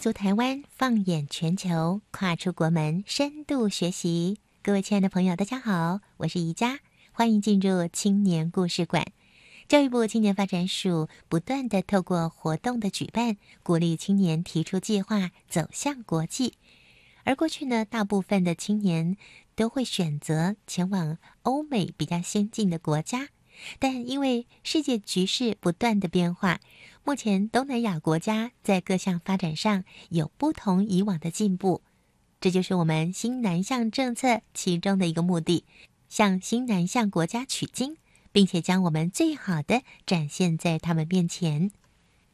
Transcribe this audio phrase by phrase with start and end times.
[0.00, 4.38] 足台湾，放眼全球，跨出国门，深度学习。
[4.62, 6.78] 各位亲爱的朋友，大家好，我是宜佳，
[7.12, 9.04] 欢迎进入青年故事馆。
[9.68, 16.54] 教育部青年发展署不断的透过活动的举办，鼓励青年提出计划，走向国际。
[17.24, 19.18] 而过去呢，大部分的青年
[19.54, 23.28] 都会选择前往欧美比较先进的国家，
[23.78, 26.58] 但因为世界局势不断的变化，
[27.04, 31.82] 目前东南亚国家在各项发展上有不同以往的进步，
[32.40, 35.64] 这就是我们新南向政策其中的一个目的，
[36.08, 37.96] 向新南向国家取经。
[38.32, 41.72] 并且将我们最好的展现在他们面前。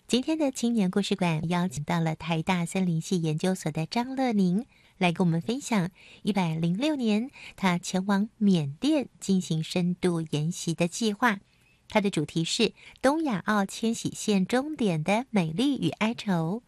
[0.06, 4.66] 今天的青年故事馆邀请到了台大森林系研究所的张乐宁
[4.98, 5.90] 来跟我们分享
[6.22, 11.40] 一百零六年他前往缅甸进行深度研习的计划。
[11.88, 16.62] 它的主题是东亚澳迁徙线终点的美丽与哀愁。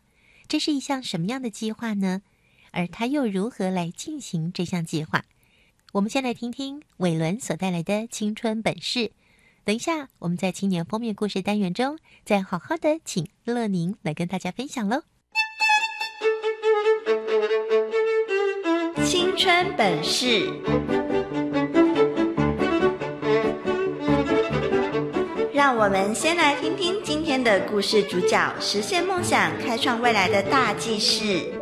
[0.47, 2.22] 这是一项什么样的计划呢？
[2.70, 5.25] 而他又如何来进行这项计划？
[5.92, 9.12] 我们先来听听伟伦所带来的青春本事。
[9.65, 15.03] 等一下，我们在青年封面故事单元中，再好好的请乐宁来跟大家分享喽。
[19.04, 20.47] 青春本事，
[25.58, 31.52] 让我们先来听听今天的故事主角实现梦想、开创未来的大计事。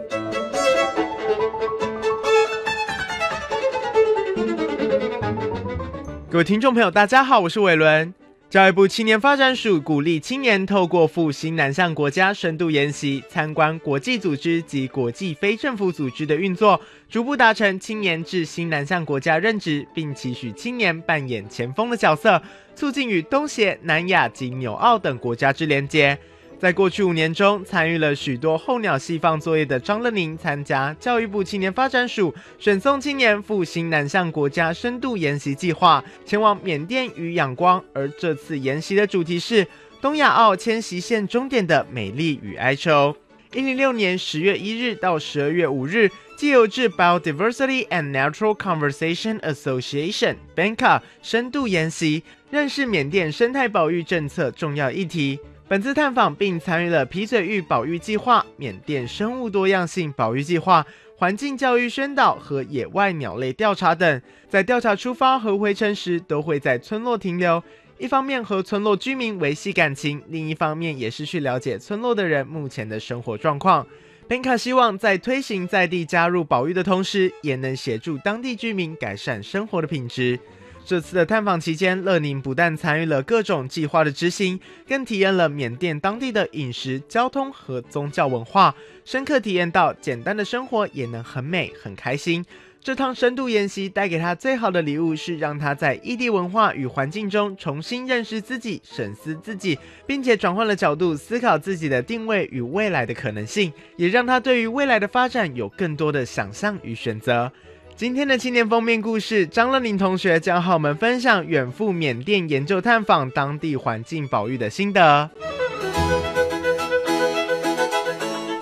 [6.31, 8.13] 各位听众朋友，大家好，我是伟伦。
[8.49, 16.81] 教育部青年发展署鼓励青年透过赴新南向国家深度研习、参观国际组织及国际非政府组织的运作，
[17.11, 22.41] 逐步达成青年至新南向国家任职，并期许青年扮演前锋的角色，
[22.77, 26.17] 促进与东协、南亚及纽澳等国家之连接。
[26.59, 37.83] 在过去五年中，参与了许多候鸟细放作业的张乐宁，参加教育部青年发展署选送青年赴新南向国家深度研习计划，前往缅甸与仰光。
[37.93, 39.67] 而这次研习的主题是
[40.01, 43.15] 东亚澳迁徙线终点的美丽与哀愁。
[43.53, 55.39] 一零六年十月一日到十二月五日，借由至 Biodiversity and Natural Conversation Association (BNCA) 深度研习，认识缅甸生态保育政策重要议题。
[55.69, 64.23] 本次探访并参与了皮嘴玉保育计划、缅甸生物多样性保育计划、环境教育宣导和野外鸟类调查等。
[64.49, 67.61] 在调查出发和回程时，都会在村落停留，
[67.99, 73.85] 一方面和村落居民维系感情，另一方面也是去了解村落的人目前的生活状况。
[74.29, 80.39] 本卡希望在推行在地加入保育的同时，也能协助当地居民改善生活的品质。
[80.87, 88.73] 这次的探访期间，乐宁不但参与了各种计划的执行，更体验了缅甸当地的饮食、交通和宗教文化，
[89.05, 92.47] 深刻体验到简单的生活也能很美、很开心。
[92.81, 99.77] 这趟深度研习带给他最好的礼物，是让他在异地文化与环境中重新认识自己、审思自己，
[100.07, 107.51] 并且转换了角度思考自己的定位与未来的可能性，也让他对于未来的发展有更多的想象与选择。
[107.97, 115.31] 今天的青年封面故事，张乐宁同学将和我们分享远赴缅甸研究探访当地环境保育的心得。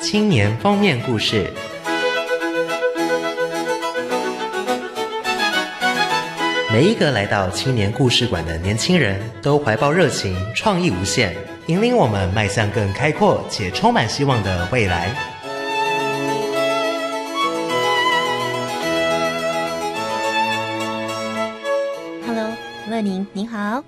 [0.01, 1.51] 青年封面故事，
[6.73, 11.35] 每一个来到青年故事馆的年轻人都怀抱热情，创意无限，
[11.67, 15.34] 引领我们迈向更开阔且充满希望的未来。
[23.37, 23.83] 你好。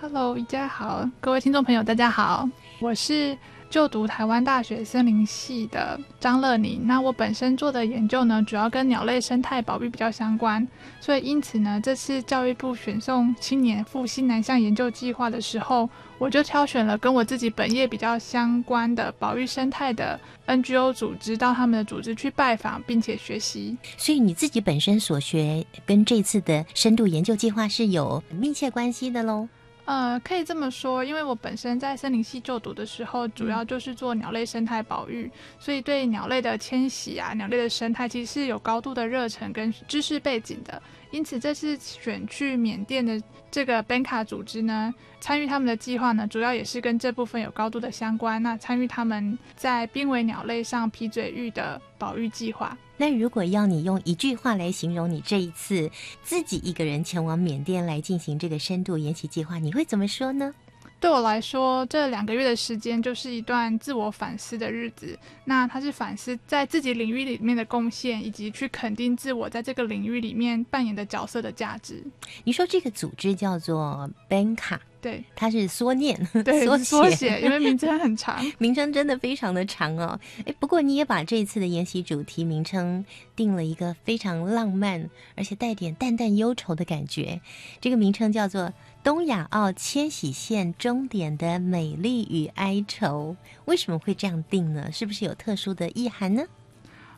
[0.00, 2.48] Hello，宜家好，各位听众朋友，大家好，
[2.80, 3.36] 我是
[3.70, 6.86] 就读台湾大学森林系的张乐宁。
[6.86, 10.66] 那我本身做的研究呢，主要跟鸟类生态保育比较相关，
[11.00, 15.88] 所以因此呢，这次教育部选送青年赴新南向研究计划的时候，
[16.18, 23.76] 我就挑选了跟我自己本业比较相关的保育生态的 NGO 组织，到他们的组织去拜访，并且学习。
[23.96, 29.48] 所以你自己本身所学跟这次的深度研究计划是有密切关系的喽。
[29.88, 40.82] 呃，可以这么说，因为我本身在森林系就读的时候，主要就是做鸟类生态保育，所以对鸟类的迁徙啊、鸟类的生态，其实是有高度的热忱跟知识背景的。
[41.10, 43.20] 因此，这次选去缅甸的
[43.50, 48.42] 这个 Benka 组织呢，参与他们的计划呢，主要也是跟这部分有高度的相关。
[48.42, 52.76] 那参与他们在濒危鸟类上皮嘴鹬的保育计划。
[52.96, 55.90] 那如果要你用一句话来形容你这一次
[56.22, 60.52] 自己一个人前往缅甸来进行这个深度研习计划，你会怎么说呢？
[61.00, 65.18] 对我来说，这两个月的时间就是一段自我反思的日子。
[65.44, 72.02] 那它是反思在自己领域里面的贡献，以及去肯定自我在这个领域里面扮演的角色的价值。
[72.44, 74.78] 你说这个组织叫做 Banka，。
[75.00, 80.18] 对，它是缩念，对，缩缩写，因为名称很长， 名称真的非常的长哦。
[80.44, 83.04] 哎，不过你也把这次的研习主题名称
[83.36, 87.40] 定了一个非常浪漫，而且带点淡淡忧愁的感觉。
[87.80, 88.62] 这个名称叫做
[89.08, 93.34] 《东亚澳迁徙线终点的美丽与哀愁》。
[93.64, 94.92] 为什么会这样定呢？
[94.92, 96.42] 是不是有特殊的意涵呢？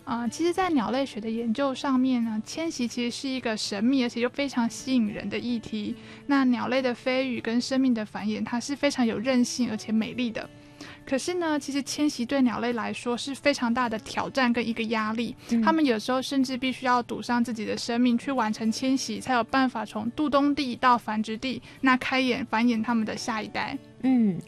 [0.05, 5.97] 啊，其实，在鸟类学的研究上面呢，迁徙其实是一个神秘而且又非常吸引人的议题。
[6.29, 10.49] 那鸟类的飞羽跟生命的繁衍，它是非常有韧性而且美丽的。
[11.11, 15.35] 可是呢，其实迁徙对鸟类来说是非常大的挑战跟一个压力。
[15.65, 23.77] 它们有时候甚至必须要赌上自己的生命去完成迁徙，才有办法从渡冬地到繁殖地，那开眼繁衍他们的下一代。
[24.03, 24.41] 嗯，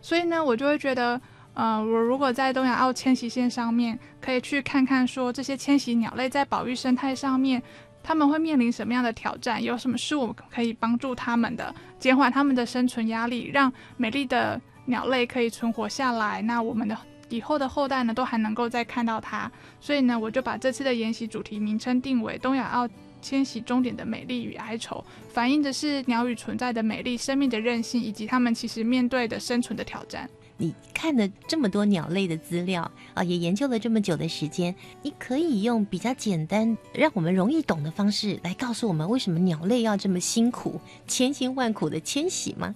[0.00, 1.20] 所以呢，我就会觉得。
[1.54, 7.60] 呃，我如果在东亚澳迁徙线上面，可以去看看说这些迁徙鸟类在保育生态上面，
[8.00, 9.60] 他们会面临什么样的挑战？
[9.60, 16.40] 有什么是我们可以帮助他们的，减缓他们的生存压力，让美丽的鸟类可以存活下来？
[16.42, 16.96] 那我们的
[17.28, 19.50] 以后的后代呢，都还能够再看到它。
[19.80, 22.88] 所以呢，我就把这次的研习主题名称定为东亚澳
[23.20, 30.28] 迁徙终点的美丽与哀愁，反映的是鸟语存在的美丽、生命的韧性，以及它们其实面对的生存的挑战。
[30.56, 42.74] 你看了这么多鸟类的资料啊，也研究了这么久的时间，你可以用比较简单、让我们容易懂的方式来告诉我们，为什么鸟类要这么辛苦、千辛万苦的迁徙吗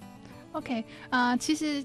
[0.53, 1.83] ？OK，啊，其实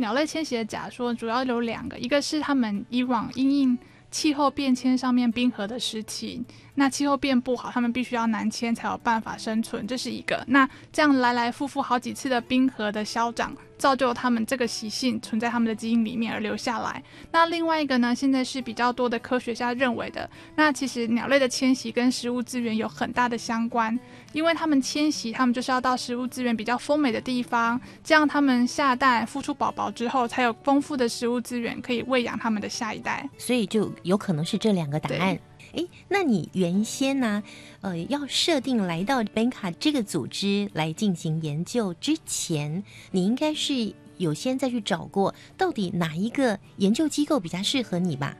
[0.00, 3.78] 鸟类迁徙的假说主要有两个，一个是他们以往因应
[4.10, 6.44] 气候变迁上面冰河的事情。
[6.74, 10.42] 那气候变不好，他们必须要南迁才有办法生存，这是一个。
[10.46, 17.02] 那这样来来复复好几次的冰河的消长，造就他们这个习性存在他们的基因里面而留下来。
[17.32, 23.98] 那另外一个呢，现在是比较多的科学家认为的，那其实鸟类的迁徙跟食物资源有很大的相关，
[24.32, 33.28] 因为他们迁徙，他们就是要到食物资源比较丰美的地方，这样他们下蛋孵出宝宝之后，才有丰富的食物资源可以喂养他们的下一代。
[33.36, 35.38] 所以就有可能是这两个答案。
[35.74, 37.42] 哎，那你原先呢？
[37.80, 48.36] 呃，要设定来到 Benka 这个组织来进行研究之前，你应该是有先再去找过，到底哪一个研究机构比较适合你吧？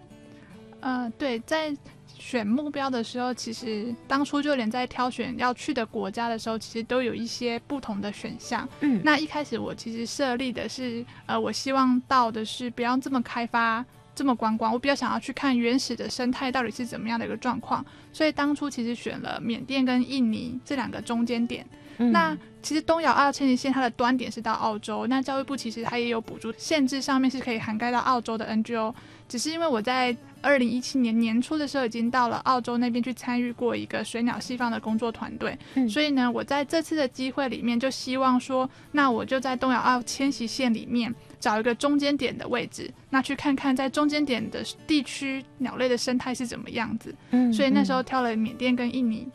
[0.80, 1.76] 呃，对，在
[2.18, 8.68] 选目标的时候，其实当初就连在挑选要去的国家的时候，其实都有一些不同的选项。
[8.80, 13.84] 嗯，那一开始我其实设立的是，呃，我希望到的是不要这么开发。
[14.14, 21.66] 这么观光，我比较想要去看原始的生态到底是怎么样的一个状况，所以当初其实选了缅甸跟印尼这两个中间点。
[22.12, 28.94] 那其实东亚澳迁徙线它的端点是到澳洲，那教育部其实它也有补助限制，上面是可以涵盖到澳洲的 NGO。
[29.28, 35.58] 只是因为我在二零一七年年初的时候已经到了澳洲那边去参与过一个水鸟西方的工作团队，
[35.90, 41.14] 所以呢，我在这次的机会里面就希望说，那我就在东亚澳迁徙线里面。
[41.40, 47.12] 找一个中间点的位置，那去看看在中间点的地区鸟类的生态是怎么样子。
[47.30, 49.26] 嗯，所以那时候挑了缅甸跟印尼，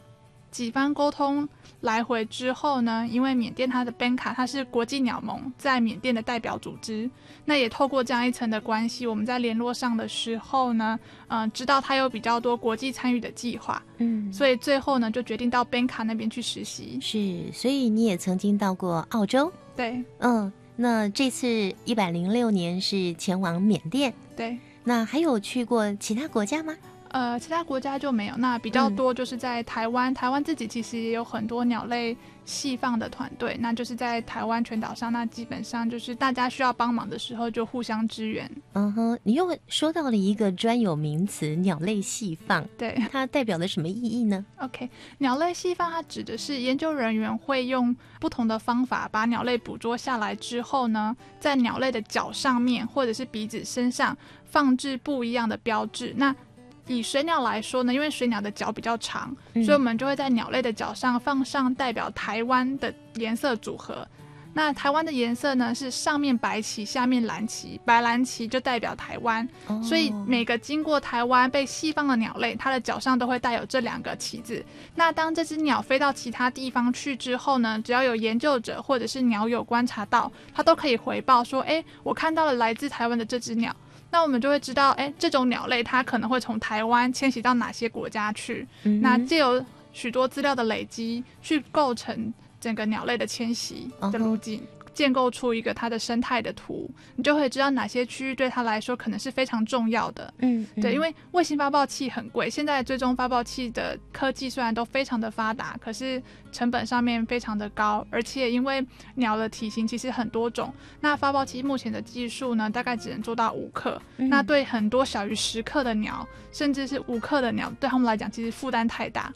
[0.51, 1.50] 几番沟通
[1.81, 7.09] 来回之后呢，因为缅甸它的 Benka 它是国际鸟盟在缅甸的代表组织，
[7.43, 13.81] 那也透过这样一层的关系，我们在联络上的时候呢，嗯，知道它有比较多国际参与的计划。
[13.97, 17.00] 嗯，所以最后呢，就决定到 Benka 那边去实习。
[17.01, 19.51] 是，所以你也曾经到过澳洲？
[19.75, 20.51] 对，嗯。
[20.77, 24.58] 那这次一百零六年是前往缅甸，对。
[24.84, 26.75] 那还有去过其他国家吗？
[27.15, 28.36] 呃，其他国家就没有。
[28.36, 38.51] 那比较嗯多就是在台湾，台湾自己其实也有很多鸟类细放的团队，那就是在台湾全岛上，那基本上就是大家需要帮忙的时候就互相支援。
[38.74, 56.13] 嗯哼，你又说到了一个专有名词“鸟类细放对”，它代表了什么意义呢？，OK，鸟类细放它指的是研究人员会用不同的方法把鸟类捕捉下来之后呢，在鸟类的脚上面或者是鼻子身上放置不一样的标志。
[56.17, 56.36] 那
[56.88, 64.08] 以水鸟来说呢，因为水鸟的脚比较长，嗯所以我们就会在鸟类的脚上放上代表台湾的颜色组合。
[64.58, 69.46] 那台湾的颜色呢是上面白旗，下面蓝旗，白蓝旗就代表台湾。
[69.68, 74.63] 哦所以每个经过台湾被西方的鸟类，它的脚上都会带有这两个旗子。
[74.96, 83.75] 那当这只鸟飞到其他地方去之后呢，只要有研究者或者是鸟友观察到，它都可以回报说：“哎，我看到了来自台湾的这只鸟。”
[84.12, 88.67] 那我们就会知道，哎，这种鸟类它可能会从台湾迁徙到哪些国家去。
[88.83, 94.62] 嗯那借由许多资料的累积，去构成整个鸟类的迁徙的路径。
[94.93, 100.33] 建构出一个它的生态的图，你就会知道哪些区域对它来说可能是非常重要的。
[100.38, 106.24] 嗯，对，因为为卫星发报器很贵，现在追踪发报器的科技虽然都非常的发达，可是
[106.55, 108.85] 成本上面非常的高，而且因为
[109.15, 119.33] 鸟的体型其实很多种，那发报机目前的技术呢，大概只能做到五克，嗯那对很多小于十克的鸟，甚至是五克的鸟，对他们来讲其实负担太大，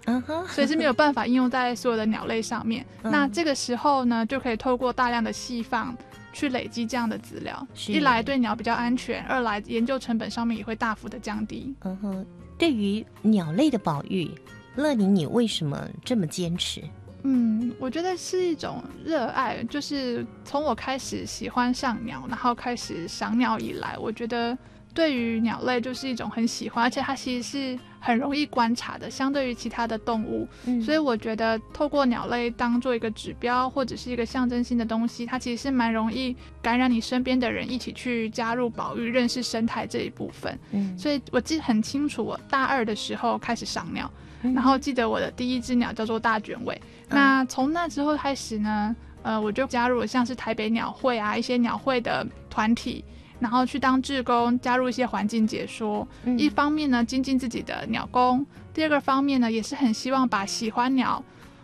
[0.47, 2.85] 所以是没有办法应用在所有的鸟类上面。
[3.03, 5.93] 嗯那这个时候呢，就可以透过大量的细放
[6.31, 11.75] 去累积这样的资料，一来对鸟比较安全，二来研究成本上面也会大幅的降低。
[11.81, 12.25] 嗯哼，
[12.57, 14.29] 对于鸟类的保育，
[14.75, 16.81] 乐宁，你为什么这么坚持？
[17.23, 24.57] 嗯，我觉得是一种热爱，就是从我开始喜欢上鸟，然后开始赏鸟以来，我觉得
[24.93, 30.47] 对于鸟类就是一种很喜欢，而且它其实是很容易观察的，相对于其他的动物。
[30.65, 40.57] 嗯所以我觉得透过鸟类当做一个指标或者是一个象征性的东西，它其实是蛮容易感染你身边的人，一起去加入保育、认识生态这一部分。
[40.71, 46.81] 嗯所以我记得很清楚，我大二的时候开始赏鸟，嗯然后记得我的第一只鸟叫做大卷尾。
[47.09, 53.05] 那从那之后开始呢，呃，我就加入了像是台北鸟会啊一些鸟会的团体。
[53.39, 56.07] 然后去当志工，加入一些环境解说。
[56.25, 58.43] 嗯一方面呢，精进自己的鸟工；
[58.73, 61.23] 第二个方面呢，也是很希望把喜欢鸟，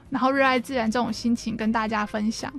[0.09, 2.53] 然后热爱自然这种心情跟大家分享。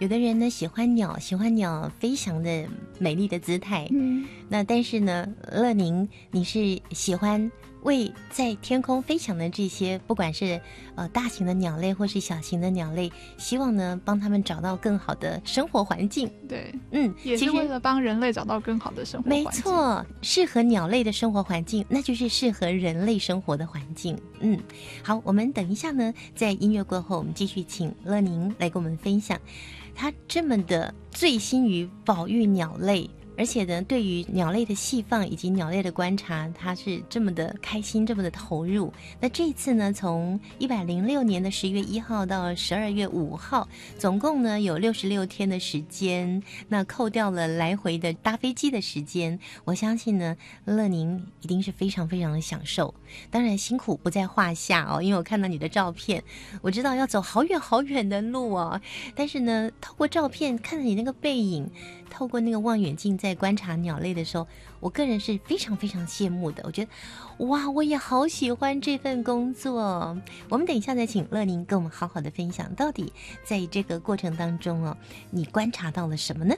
[0.00, 2.66] 有的人呢喜欢鸟，喜欢鸟飞翔的
[2.98, 7.50] 美丽的姿态，嗯，那但是呢，乐宁，你是喜欢
[7.84, 10.60] 为在天空飞翔的这些，不管是
[10.96, 16.30] 呃大型的鸟类或是小型的鸟类，希望呢帮他们找到更好的生活环境。
[16.48, 19.44] 对，嗯，也是为了帮人类找到更好的生活环没。
[19.52, 24.18] 错，适合鸟类的生活环境，那就是适合人类生活的环境。
[24.40, 24.58] 嗯，
[25.02, 29.38] 好，我们等一下呢，在音乐过后，我们继续请乐宁来跟我们分享，
[29.94, 33.08] 他这么的醉心于保育鸟类。
[33.36, 38.92] 而且呢，对于鸟类的细放以及鸟类的观察，他是这么的开心，这么的投入。
[39.20, 46.42] 那这一次呢，从一百零六年的十月一号到十二月五号，总共呢有六十六天的时间。
[46.68, 52.94] 那扣掉了来回的搭飞机的时间，我相信呢，乐宁一定是非常非常的享受。
[53.30, 56.22] 当然辛苦不在话下哦，因为我看到你的照片，
[56.62, 58.80] 我知道要走好远好远的路哦。
[59.14, 61.68] 但是呢，透过照片看着你那个背影，
[62.14, 64.46] 透过那个望远镜在观察鸟类的时候，
[64.78, 66.62] 我个人是非常非常羡慕的。
[66.64, 70.16] 我觉得，哇，我也好喜欢这份工作。
[70.48, 74.96] 我们等一下再请乐宁跟我们好好的分享，到底在这个过程当中哦，
[75.30, 76.54] 你观察到了什么呢？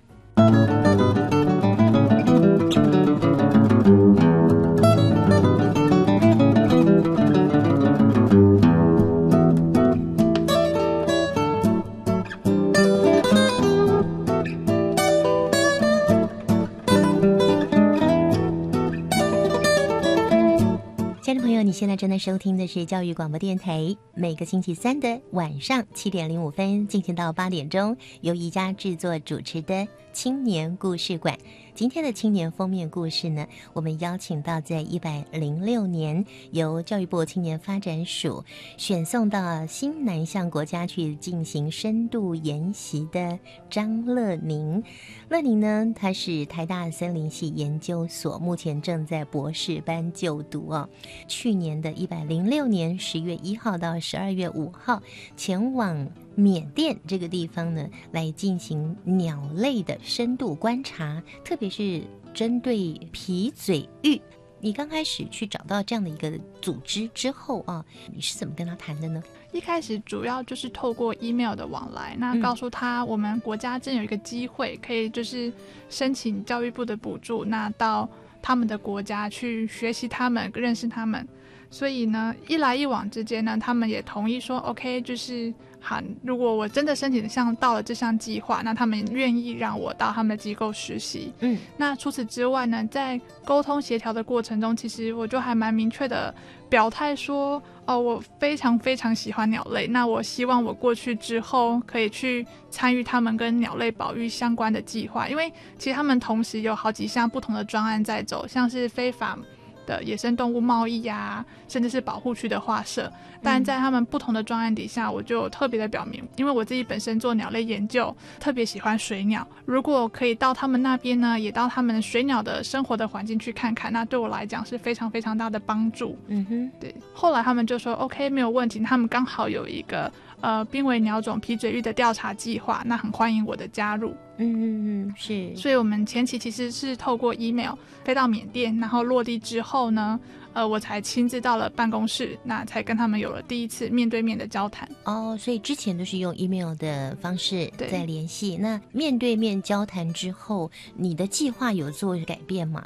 [21.96, 31.38] 正在收听的是教育广播电台，每个星期三的晚上七点零五分进行到八点钟，由宜家制作主持的青年故事馆。
[31.76, 38.42] 今天的青年封面故事呢，我们邀请到在一百零六年由教育部青年发展署
[38.78, 44.82] 选送到新南向国家去进行深度研习的张乐宁。
[45.28, 50.88] 乐宁呢，他是台大森林系研究所，目前正在博士班就读哦。
[51.28, 55.02] 去年的一百零六年十月一号到十二月五号，
[55.36, 62.02] 前往缅甸这个地方呢，来进行鸟类的深度观察，特别是
[62.32, 64.20] 针对皮嘴鹬。
[64.58, 69.22] 你刚开始去找到这样的一个组织之后啊，你是怎么跟他谈的呢？
[69.52, 75.52] 一开始主要就是透过 email 的往来，那告诉他我们国家正有一个机会，可以就是
[75.88, 78.08] 申请教育部的补助，那到
[78.42, 81.26] 他们的国家去学习他们，认识他们。
[81.70, 85.52] 所以呢，一来一往之间呢，他们也同意说，OK，就是
[85.86, 86.02] 好。
[86.22, 91.32] 如果我真的申请上到了这项计划，那他们愿意让我到他们的机构实习。
[91.40, 96.34] 嗯，那除此之外呢，在沟通协调的过程中，其实我就还蛮明确的
[96.68, 99.86] 表态说，哦，我非常非常喜欢鸟类。
[99.86, 109.38] 那我希望我过去之后可以去参与他们跟鸟类保育相关的计划，因为其实他们同时有好几项不同的专案在走，像是非法。
[109.86, 113.10] 的野生动物贸易呀，甚至是保护区的划设，
[113.42, 119.46] 但在他们不同的专案底下，我就特别的表明，因为我自己本身做鸟类研究，特别喜欢水鸟。
[119.64, 126.18] 如果可以到他们那边呢，也到他们水鸟的生活的环境去看看，那对我来讲是非常非常大的帮助。
[126.26, 126.94] 嗯哼，对。
[127.14, 128.80] 后来他们就说 OK，没有问题。
[128.80, 130.12] 他们刚好有一个
[130.46, 134.14] 呃濒危鸟种皮嘴鹬的调查计划，那很欢迎我的加入。
[134.36, 135.56] 嗯嗯嗯，是。
[135.56, 137.74] 所以我们前期其实是透过 email
[138.04, 140.20] 飞到缅甸，然后落地之后呢，
[140.52, 144.88] 呃，我才亲自到了办公室，那才跟他们有了第一次面对面的交谈。
[145.02, 148.56] 哦，所以之前都是用 email 的方式在联系。
[148.56, 152.84] 那面对面交谈之后，你的计划有做改变吗？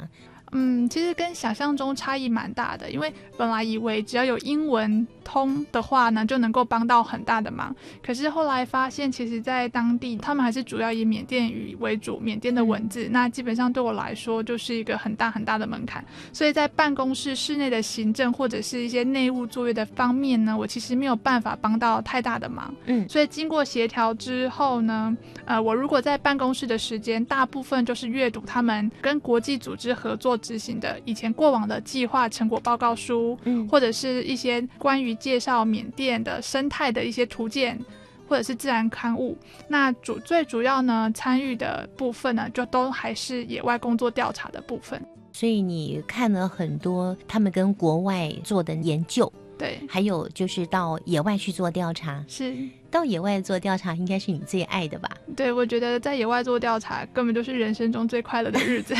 [0.53, 7.73] 嗯，其实跟想象中差异蛮大的，因为本来以为只要有英文通的话呢，就能够帮到很大的忙。
[8.03, 16.03] 可是后来发现，其实，在当地他们还是主要以缅甸语为主，缅甸的文字，那基本上对我来说就是一个很大很大的门槛。
[16.33, 22.73] 所以在办公室室内的行政或者是一些内务作业的方面呢，我其实没有办法帮到太大的忙。
[22.87, 25.15] 嗯，所以经过协调之后呢，
[25.45, 30.37] 呃，我如果在办公室的时间，大部分就是阅读他们跟国际组织合作。
[30.41, 37.79] 执行的以前过往的计划成果报告书，嗯，或者是一些关于介绍缅甸的生态的一些图鉴，
[38.27, 39.37] 或者是自然刊物。
[39.67, 45.01] 那主最主要呢，参与的部分呢，就都还是野外工作调查的部分。
[45.33, 49.31] 所以你看了很多他们跟国外做的研究。
[49.61, 52.57] 对，还有就是到野外去做调查，是
[52.89, 55.07] 到野外做调查，应该是你最爱的吧？
[55.35, 58.95] 对，我觉得在野外做调查根本就是人生中最快乐的日子。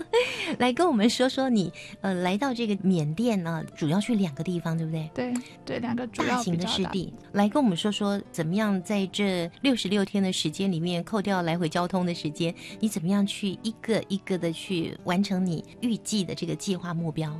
[0.58, 1.72] 来跟我们说说你
[2.02, 5.10] 呃来到这个缅甸呢，主要去两个地方，对不对？
[5.14, 7.10] 对对，两个主要大型的湿地。
[7.32, 17.34] 来跟我们说说怎么样在这六十六天的时间里面，扣掉来回交通的时间，你怎么样去一个一个的去完成你预计的这个计划目标？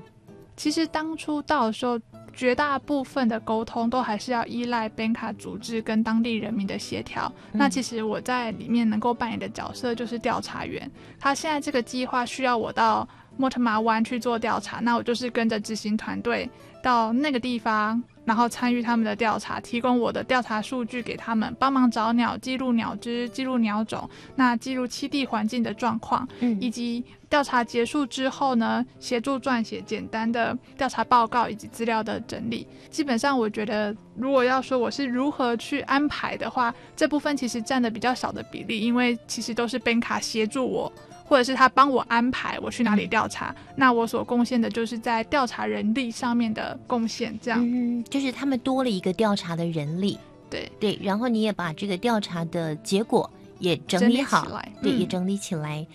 [0.63, 1.99] 其实当初到的时候。
[2.35, 7.31] 绝大部分的沟通都还是要依赖 b 卡组织跟当地人民的协调。
[7.53, 10.91] 那其实我在里面能够扮演的角色就是调查员。
[11.21, 16.49] 他现在这个计划需要我到莫特马湾去做调查，那我就是跟着执行团队
[16.83, 18.03] 到那个地方。
[18.25, 32.67] 然后参与他们的调查，提供我的调查数据给他们，帮忙找鸟，记录鸟只，记录鸟种，那记录栖地环境的状况，嗯，以及调查结束之后呢，协助撰写简单的调查报告以及资料的整理。
[32.91, 40.93] 基本上，我觉得如果要说我是如何去安排的话，这部分其实占的比较小的比例，因为其实都是 Ben 卡协助我。
[41.33, 50.19] 或者是他帮我安排我去哪里调查，那我所贡献的就是在调查人力上面的贡献，这样，嗯，就是他们多了一个调查的人力，
[50.51, 50.71] 对。
[50.79, 55.87] 对，然后你也把这个调查的结果也整理好，对，也整理起来。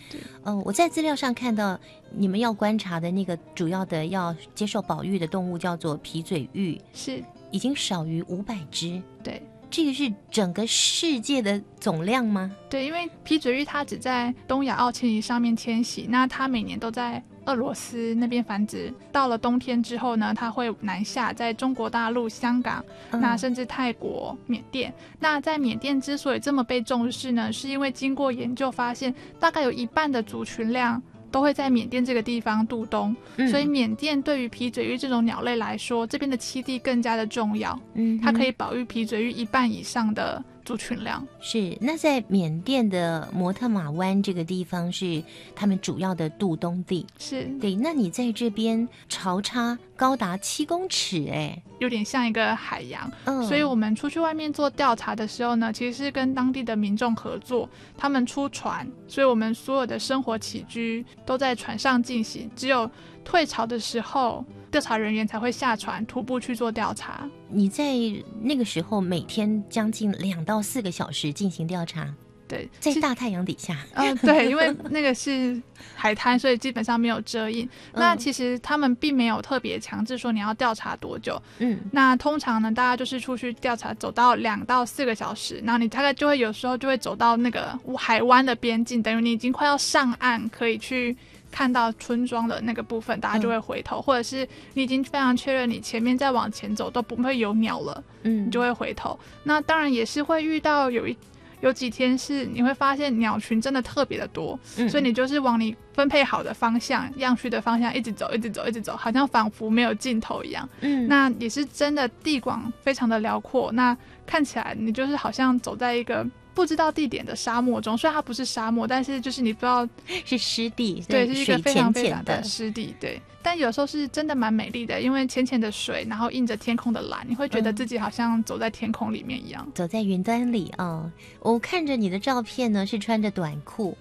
[0.44, 7.24] 嗯，我在资料上看到你们要观察的那个主要的要接受保育的动物叫做皮嘴鹬，是。
[7.52, 9.40] 已经少于五百只，对。
[9.70, 12.52] 这个是整个世界的总量吗？
[12.70, 18.94] 对，因为皮嘴鹬它只在东亚奥迁移上面迁徙，那它每年都在俄罗斯那边繁殖。
[19.12, 24.94] 到了冬天之后呢，它会南下，在中国大陆、香港，那甚至泰国、缅甸。
[25.20, 31.02] 那在缅甸之所以这么被重视呢，是因为经过研究发现，大概有一半的族群量。
[31.32, 33.16] 都会在缅甸这个地方度冬，
[33.50, 37.80] 所以缅甸对于皮嘴鹬这种鸟类来说，这边的栖地更加的重要。
[37.96, 40.44] 嗯，它可以保育皮嘴鹬一半以上的。
[40.68, 45.24] 族群量是那在缅甸的摩特马湾这个地方是
[45.56, 47.74] 他们主要的渡冬地，是对。
[47.74, 53.10] 那你在这边潮差高达七公尺，哎，有点像一个海洋。
[53.24, 62.92] 嗯，所以我们出去外面做调查的时候呢，其实是跟当地的民众合作，他们出船，所以我们所有的生活起居都在船上进行，只有
[63.24, 64.44] 退潮的时候。
[64.78, 67.28] 调查人员才会下船徒步去做调查。
[67.50, 67.96] 你在
[68.40, 72.14] 那个时候每天将近两到四个小时进行调查。
[72.48, 75.60] 对，在大太阳底下，嗯、 对，因为那个是
[75.96, 77.68] 海滩，所以基本上没有遮阴。
[77.92, 81.42] 那嗯其实他们并没有特别强制说你要调查多久。
[81.58, 91.18] 嗯那通常呢，大家就是出去调查，走到两到四个小时，然后你大概就会有时候就会走到那个海湾的边境，等于你已经快要上岸，可以去
[91.52, 99.18] 看到村庄的那个部分，大家就会回头，或者是你已经非常确认你前面再往前走都不会有鸟了，嗯，你就会回头。
[99.44, 101.18] 那当然也是会遇到有一
[101.62, 110.70] 有几天是你会发现鸟群真的特别的多，嗯所以你就是往你分配好的方向、样区的方向一直走，一直走，一直走，好像仿佛没有尽头一样。
[110.82, 116.24] 嗯那也是真的地广非常的辽阔，那看起来你就是好像走在一个
[116.58, 119.88] 不知道地点的沙漠中，虽然它不是沙漠，但是就是你不知道，
[120.26, 123.22] 是湿地，对，是一个非常浅浅的非常的，湿地，对。
[123.44, 129.72] 但有时候是真的蛮美丽的，因为浅浅的水，然后映着天空的蓝，你会觉得嗯自己好像走在天空里面一样。
[129.76, 131.10] 走在云端里啊、
[131.42, 133.96] 我看着你的照片呢，是穿着短裤。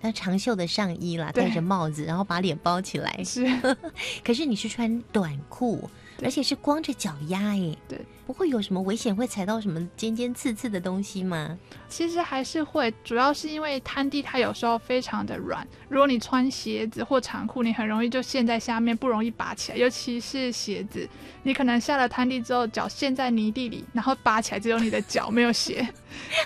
[0.00, 3.22] 那长袖的上衣啦，戴着帽子，然后把脸包起来。
[3.24, 3.46] 是，
[4.22, 5.88] 可是你是穿短裤，
[6.22, 7.74] 而且是光着脚丫哎。
[7.88, 7.98] 对，
[8.30, 11.58] 不会有什么危险，会踩到什么尖尖刺刺的东西吗？
[11.88, 19.78] 其实还是会，主要是因为滩地它有时候非常的软，如果你穿鞋子或长裤，你很容易就陷在下面，不容易拔起来。
[19.78, 21.08] 尤其是鞋子，
[21.42, 25.84] 你可能下了滩地之后，脚陷在泥地里，然后拔起来只有你的脚没有鞋。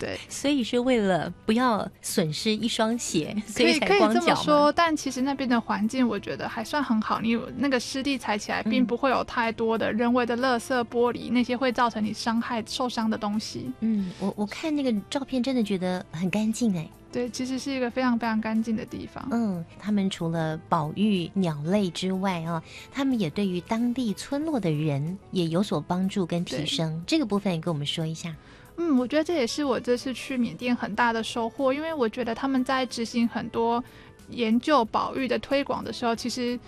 [0.01, 4.73] 对， 所以是为了不要损失一双鞋，所可以可以光这么脚说，吗？
[4.75, 13.71] 但其实那边的环境我觉得还算很好，你有那个湿地踩起来，并嗯不会有太多的人为的垃圾、玻璃那些会造成你伤害、受伤的东西。
[13.81, 16.89] 嗯，我我看那个照片，真的觉得很干净哎。
[17.13, 19.25] 对，其实是一个非常非常干净的地方。
[19.31, 22.61] 嗯，他们除了保育鸟类之外啊，
[22.91, 27.05] 他们也对于当地村落的人也有所帮助跟提升。
[27.07, 28.35] 这个部分也跟我们说一下。
[28.79, 33.83] 嗯，我觉得这也是我这次去缅甸很大的收获，因为我觉得他们在执行很多
[34.31, 36.59] 研究保育的推广的时候，其实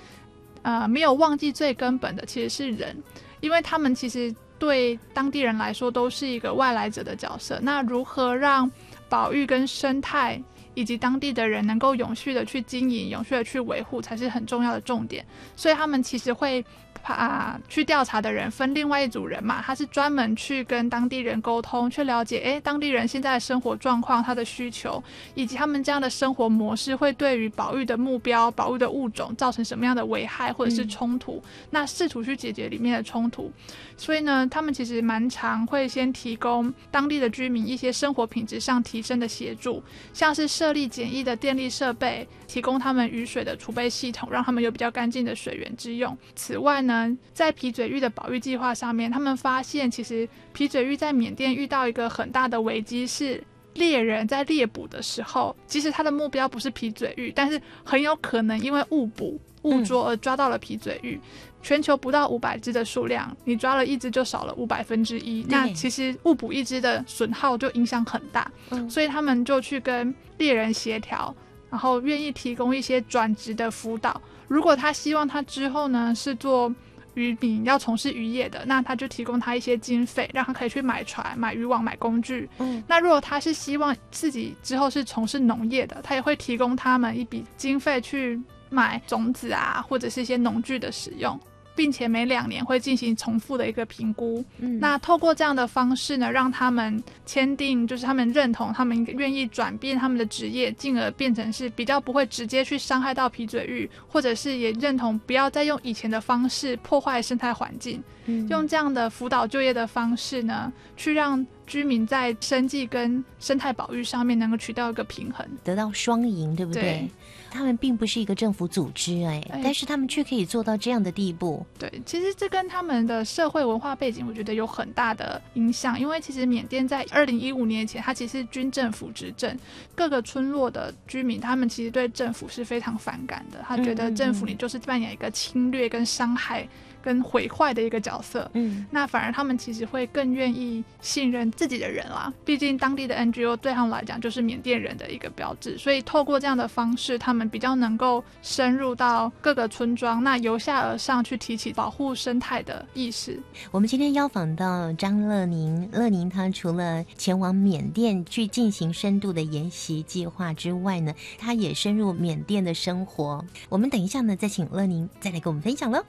[0.63, 2.97] 呃没有忘记最根本的其实是人，
[3.41, 7.59] 因为他们其实对当地人来说都是一个外来者的角色。
[7.63, 8.71] 那如何让
[9.09, 10.43] 保育跟生态
[10.75, 15.25] 以及当地的人能够永续的去经营、永续的去维护，才是很重要的重点。
[15.55, 16.65] 所以他们其实会
[17.09, 25.03] 把去调查的人分另外一组人嘛，他是专门去跟当地人沟通，去了解诶当地人现在的生活状况、他的需求，
[25.35, 33.53] 以及他们这样的生活模式会对于保育的目标、保育的物种造成什么样的危害或者是嗯冲突，那试图去解决里面的冲突。
[33.97, 46.17] 所以呢，他们其实蛮常会先提供当地的居民一些生活品质上提升的协助，像是设立简易的电力设备，提供他们雨水的储备系统，让他们有比较干净的水源之用。
[46.35, 46.96] 此外呢，
[47.33, 53.43] 在皮嘴玉的保育计划上面，他们发现其实皮嘴玉在缅甸遇到一个很大的危机是。
[53.77, 61.21] 猎人在猎捕的时候，即使他的目标不是皮嘴鹬，但是很有可能因为误捕、误捉而抓到了皮嘴鹬。
[61.63, 68.51] 全球不到五百只的数量，你抓了一只就少了五百分之一，那其实误捕一只的损耗就影响很大。
[68.71, 71.37] 嗯所以他们就去跟猎人协调，
[71.69, 74.19] 然后愿意提供一些转职的辅导。
[74.49, 76.75] 如果他希望他之后呢是做
[77.17, 82.49] 渔民，要从事渔业的，那他就提供他一些经费，让他可以去买船、买渔网、买工具。
[82.59, 91.39] 嗯，那如果他是希望自己之后是从事农业的，他也会提供他们一笔经费去买种子啊，或者是一些农具的使用。
[91.77, 94.81] 并且每两年会进行重复的一个评估，嗯。
[94.81, 108.49] 那透过这样的方式呢，让他们签订，就是他们认同，他们愿意转变他们的职业，进而变成是比较不会直接去伤害到皮嘴鹬，或者是也认同不要再用以前的方式破坏生态环境，嗯。
[108.49, 115.47] 用这样的辅导就业的方式呢，去让居民在生计跟生态保育上面能够取到一个平衡。
[115.63, 116.83] 得到双赢，对不对？
[116.83, 117.11] 对
[117.57, 121.65] 他们并不是一个政府组织哎，哎但是他们却可以做到这样的地步。
[121.79, 125.99] 对，其实这跟他们的社会文化背景，我觉得有很大的影响。
[125.99, 129.57] 因为其实缅甸在二零一五年前，它其实是军政府执政，
[129.95, 133.65] 各个村落的居民，他们其实对政府是非常反感的。
[133.67, 136.69] 他觉得政府你就是扮演一个侵略、跟伤害、
[137.07, 138.51] 跟毁坏的一个角色。
[138.55, 153.41] 嗯那反而他们其实会更愿意信任自己的人啦，毕竟当地的 NGO 对他们来讲就是缅甸人的一个标志，所以透过这样的方式，他们比较能够深入到各个村庄，那由下而上去提起保护生态的意识。
[153.71, 163.45] 我们今天邀访到张乐宁，乐宁他除了前往缅甸去进行深度的研习计划之外呢，他也深入缅甸的生活。
[163.69, 166.03] 我们等一下呢，再请乐宁再来跟我们分享喽。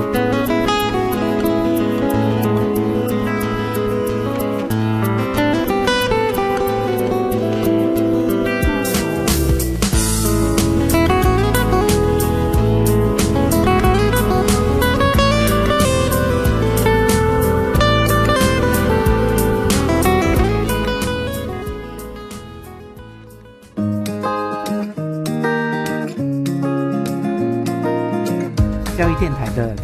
[0.00, 0.59] Música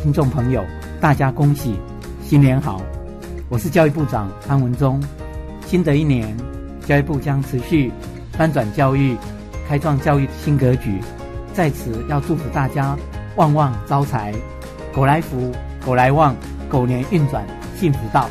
[0.06, 0.64] 听众朋友，
[1.00, 1.74] 大家恭喜
[2.22, 2.80] 新年好！
[3.48, 5.02] 我是教育部长潘文忠。
[5.66, 6.32] 新的一年，
[6.86, 7.90] 教育部将持续
[8.30, 9.16] 翻转教育，
[9.66, 11.00] 开创教育新格局。
[11.52, 12.96] 在此要祝福大家
[13.34, 14.32] 旺旺招财，
[14.94, 15.50] 狗来福，
[15.84, 16.36] 狗来旺，
[16.68, 17.44] 狗年运转，
[17.76, 18.30] 幸福到。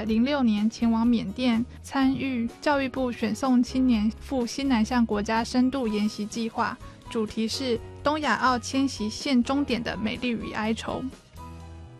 [0.00, 6.74] 百零六年前往缅甸参与教育部选送青年赴新南向国家深度研习计划，
[7.10, 11.04] 主题是东亚澳迁徙线终点的美丽与哀愁。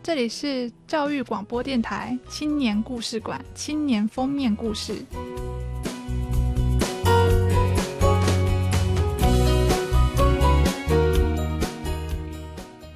[0.01, 5.05] 这里是教育广播电台青年故事馆青年封面故事。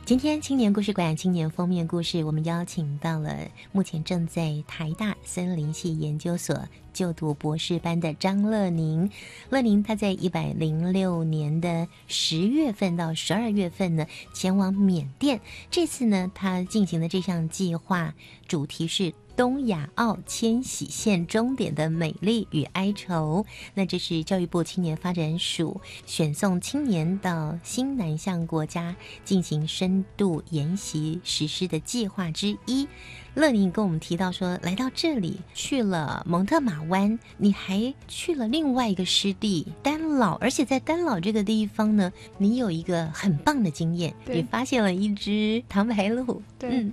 [0.06, 3.36] 今天青年故事馆青年封面故事，我们邀请到了
[3.72, 6.56] 目前正在台大森林系研究所
[6.94, 9.10] 就读博士班的张乐宁。
[9.50, 15.42] 乐宁他在一百零六年的十月份到十二月份呢，前往缅甸。
[15.72, 18.14] 这次呢，他进行的这项计划
[18.48, 19.12] 主题是。
[19.36, 28.96] 东亚澳迁徙线终点的美丽与哀愁，那这是教育部青年发展署选送青年到新南向国家
[29.26, 32.88] 进行深度研习实施的计划之一。
[33.34, 46.42] 乐宁跟我们提到说，来到这里去了蒙特马湾，你还去了另外一个湿地丹老，而且在丹老这个地方呢，你有一个很棒的经验，你发现了一只唐白鹭。
[46.58, 46.90] 对。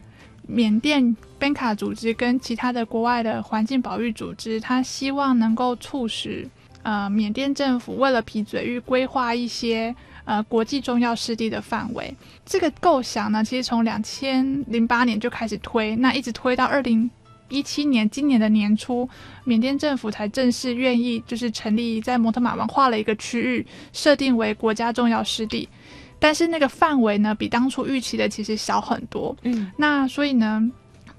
[0.47, 6.49] 缅甸边卡组织跟其他的国外的环境保育组织，他希望能够促使
[6.83, 12.13] 呃缅甸政府为了皮嘴域规划一些呃国际重要湿地的范围。
[12.45, 17.09] 这个构想呢，其实从两千零八年就开始推，那一直推到二零
[17.49, 19.09] 一七年今年的年初，
[19.45, 25.69] 缅甸政府才正式愿意就是成立在摩特马湾划了一个区域，设定为国家重要湿地。
[26.23, 29.37] 但是那个范围呢，比当初预期的其实小很多。
[29.43, 30.63] 嗯，那所以呢，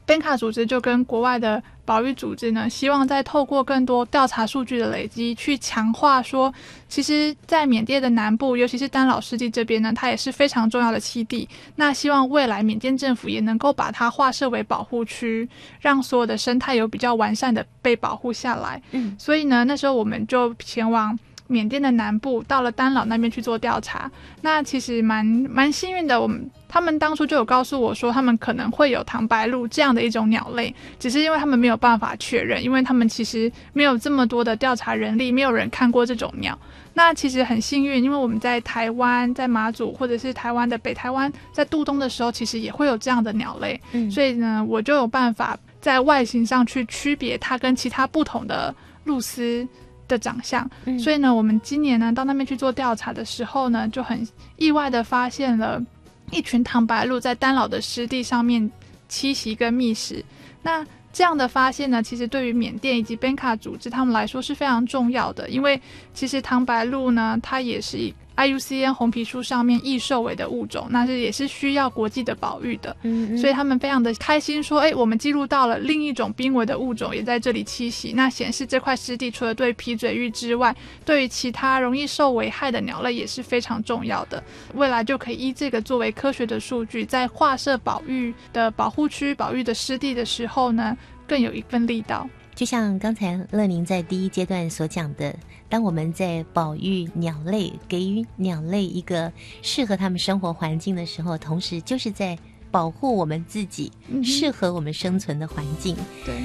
[0.05, 6.53] 边卡组织就跟国外的保育组织呢，希望再透过更多调查数据的累积，去强化说，
[6.87, 11.49] 其实，在缅甸的南部，尤其是丹老湿地这边呢，它也是非常重要的栖地。
[11.75, 15.47] 那希望未来缅甸政府也能够把它划设为保护区，
[15.81, 18.81] 让所有的生态有比较完善的被保护下来。
[18.91, 21.19] 嗯，所以呢，那时候我们就前往。
[21.47, 24.10] 缅甸的南部到了丹老那边去做调查，
[24.41, 26.19] 那其实蛮蛮幸运的。
[26.19, 36.58] 我们他们当初就有告诉我说，他们可能会有唐白鹭这样的一种鸟类，只是因为他们没有办法确认，因为他们其实没有这么多的调查人力，没有人看过这种鸟。
[36.95, 43.79] 那其实很幸运，因为我们在台湾、在马祖或者是台湾的北台湾，在渡冬的时候，其实也会有这样的鸟类，
[44.10, 48.73] 所以呢，我就有办法在外形上去区别它跟其他不同的
[49.06, 49.67] 鹭鸶。
[50.07, 55.81] 的长相，所以呢，我们今年呢到那边去做调查的时候呢，就很意外的发现了
[56.31, 58.69] 一群唐白鹭在丹老的湿地上面
[59.09, 60.23] 栖息跟觅食。
[60.61, 65.79] 那这样的发现呢，其实对于缅甸以及边卡组织他们来说是非常重要的，因为
[66.13, 72.95] 其实唐白鹭呢，它也是 IUCN 红皮书上面易受为的物种，那是也是需要国际的保育的。
[73.03, 78.13] 嗯所以他们非常的开心，说：“哎，我们记录到了另一种濒危的物种也在这里栖息。
[78.15, 84.43] 那显示这块湿地除了对皮嘴鹬之外，对于其他容易受危害的鸟类也是非常重要的。
[84.73, 95.35] 未来就可以依这个作为科学的数据，在划设保育的保护区、保育的湿地的时候呢，更有一份力道。”就像刚才乐宁在第一阶段所讲的，
[95.67, 102.37] 当我们在保育鸟类、给予鸟类一个适合它们生活环境的时候，同时就是在
[102.69, 103.91] 保护我们自己
[104.23, 105.95] 适合我们生存的环境。
[106.25, 106.35] 对。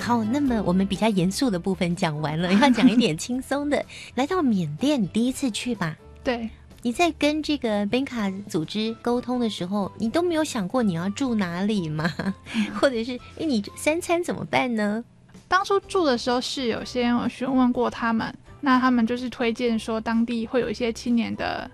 [0.00, 3.84] 好，那么我们比较严肃的部分讲完了，要讲一点轻松的。
[4.14, 5.96] 来到缅甸，你第一次去吧？
[6.22, 6.48] 对。
[6.84, 12.12] 你在跟这个 b 卡组织沟通的时候，你都没有想过你要住哪里吗？
[12.74, 15.04] 或者是哎，你三餐怎么办呢？
[15.46, 21.70] 当初住的时候是有先有询问过他们，那他们就是推荐说当地会有一些青年的，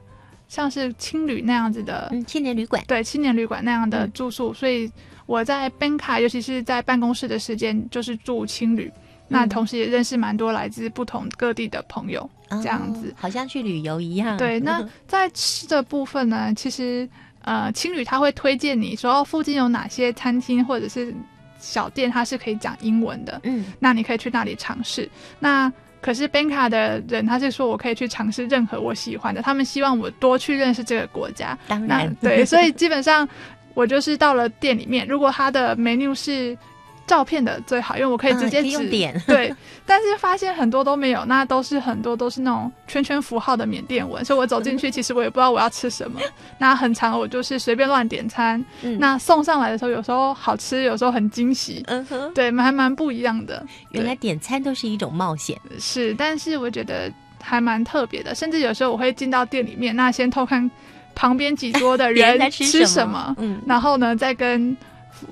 [0.46, 4.52] 像是青旅那样子的，嗯，青年旅馆，对，青年旅馆那样的住宿。
[4.52, 4.90] 所以
[5.24, 8.92] 我在 b 卡，尤其是在办公室的时间，就是住青旅。
[9.30, 14.36] 那同时也认识蛮多来自不同各地的朋友，这样子，好像去旅游一样。
[14.36, 17.08] 对，那 在吃的部分呢，其实
[17.42, 21.14] 呃，青旅他会推荐你说附近有哪些餐厅或者是
[21.58, 25.08] 小店，它是可以讲英文的，嗯，那你可以去那里尝试。
[25.38, 31.58] 那可是 b 卡的人他是说我可以去尝试任何我喜欢的，他们希望我多去认识这个国家。
[31.66, 33.28] 当然，对，所以基本上
[33.74, 36.56] 我就是到了店里面，如果他的 menu 是。
[37.08, 39.20] 照片的最好，因为我可以直接用点。
[39.26, 39.52] 对，
[39.86, 46.20] 但是发现很多都没有，那都是很多都是那种圈圈符号的缅甸文，所以我走进去，其实我也不知道我要吃什么。
[46.58, 48.62] 那很长，我就是随便乱点餐。
[49.00, 51.82] 那送上来的时候，有时候好吃，有时候很惊喜。
[51.86, 53.64] 嗯哼，对，还蛮不一样的。
[53.92, 55.58] 原来点餐都是一种冒险。
[55.80, 57.10] 是，但是我觉得
[57.42, 58.34] 还蛮特别的。
[58.34, 60.70] 甚至有时候我会进到店里面，那先偷看
[61.14, 64.76] 旁边几桌的 人吃什么，嗯，然后呢再跟。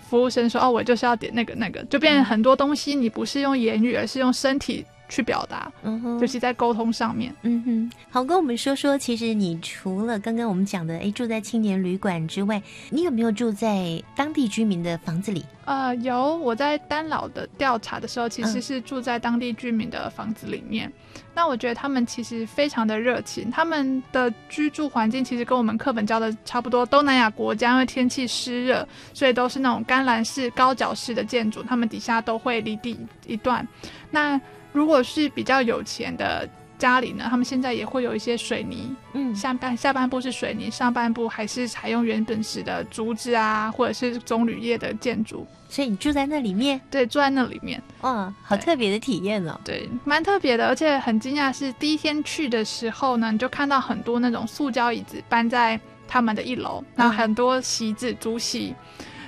[0.09, 7.91] 服务生说：“哦，我就是要点那个那个，就变成很多东西，你不是用言语，而是用身体去表达，嗯哼，就是在沟通上面，嗯哼。
[8.11, 15.45] 好，跟我们说说，其实你除了刚刚我们讲的，哎，住在青年旅馆之外，你有没有住在当地居民的房子里？
[15.67, 16.35] 呃，有。
[16.37, 20.91] 我在丹老的调查的时候，其实是住在当地居民的房子里面。
[21.35, 26.87] 那我觉得他们其实非常的热情，他们的居住环境其实跟我们课本教的差不多。
[26.87, 33.67] 东南亚国家因为天气湿热，所以都是那种干栏式、高脚式的建筑，他们底下都会离地一段。
[34.11, 34.41] 那
[34.73, 45.47] 如果是比较有钱的家里呢，他们现在也会有一些水泥，嗯，下半下半部是水泥，上半部还是采用原本时的竹子啊，或者是棕榈叶的建筑。
[45.69, 46.81] 所以你住在那里面？
[46.91, 47.83] 对，住在那里面。
[48.03, 49.59] 哇，好特别的体验哦。
[49.65, 58.75] 对，蛮特别的，而且很惊讶是第一天去的时候呢，你就看到很多那种塑胶椅子搬在他们的一楼，然后很多席子、竹席，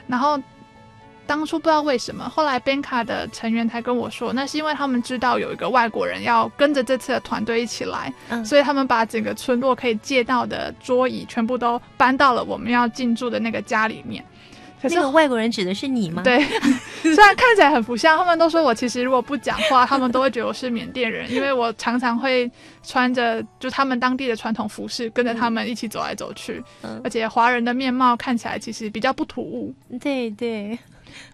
[0.07, 0.41] 然后。
[1.29, 8.11] 当初不知道为什么，后来 b 卡的成员才跟我说，那是因为他们知道有一个外国人要跟着这次的团队一起来，
[8.43, 14.25] 所以他们把整个村落可以借到的桌椅全部都搬到了我们要进驻的那个家里面。
[14.81, 16.23] 可是外国人指的是你吗？
[16.23, 16.39] 对，
[17.03, 22.49] 虽然看起来很不像，他们都说我其实如果不讲话， 他们都会觉得我是缅甸人，因为我常常会
[22.83, 26.63] 穿着就他们当地的传统服饰，跟着他们一起走来走去，
[27.03, 29.75] 而且华人的面貌看起来其实比较不突兀。
[30.01, 30.79] 对对。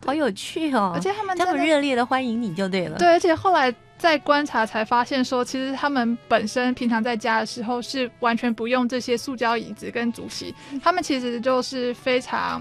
[0.04, 0.92] 好有趣哦！
[0.94, 2.98] 而且他们这么热烈的欢迎你就对了。
[2.98, 12.60] 对，而且后来在观察才发现，说其实他们本身平常在家的时候是完全不用这些塑胶椅子跟竹席，他们其实就是非常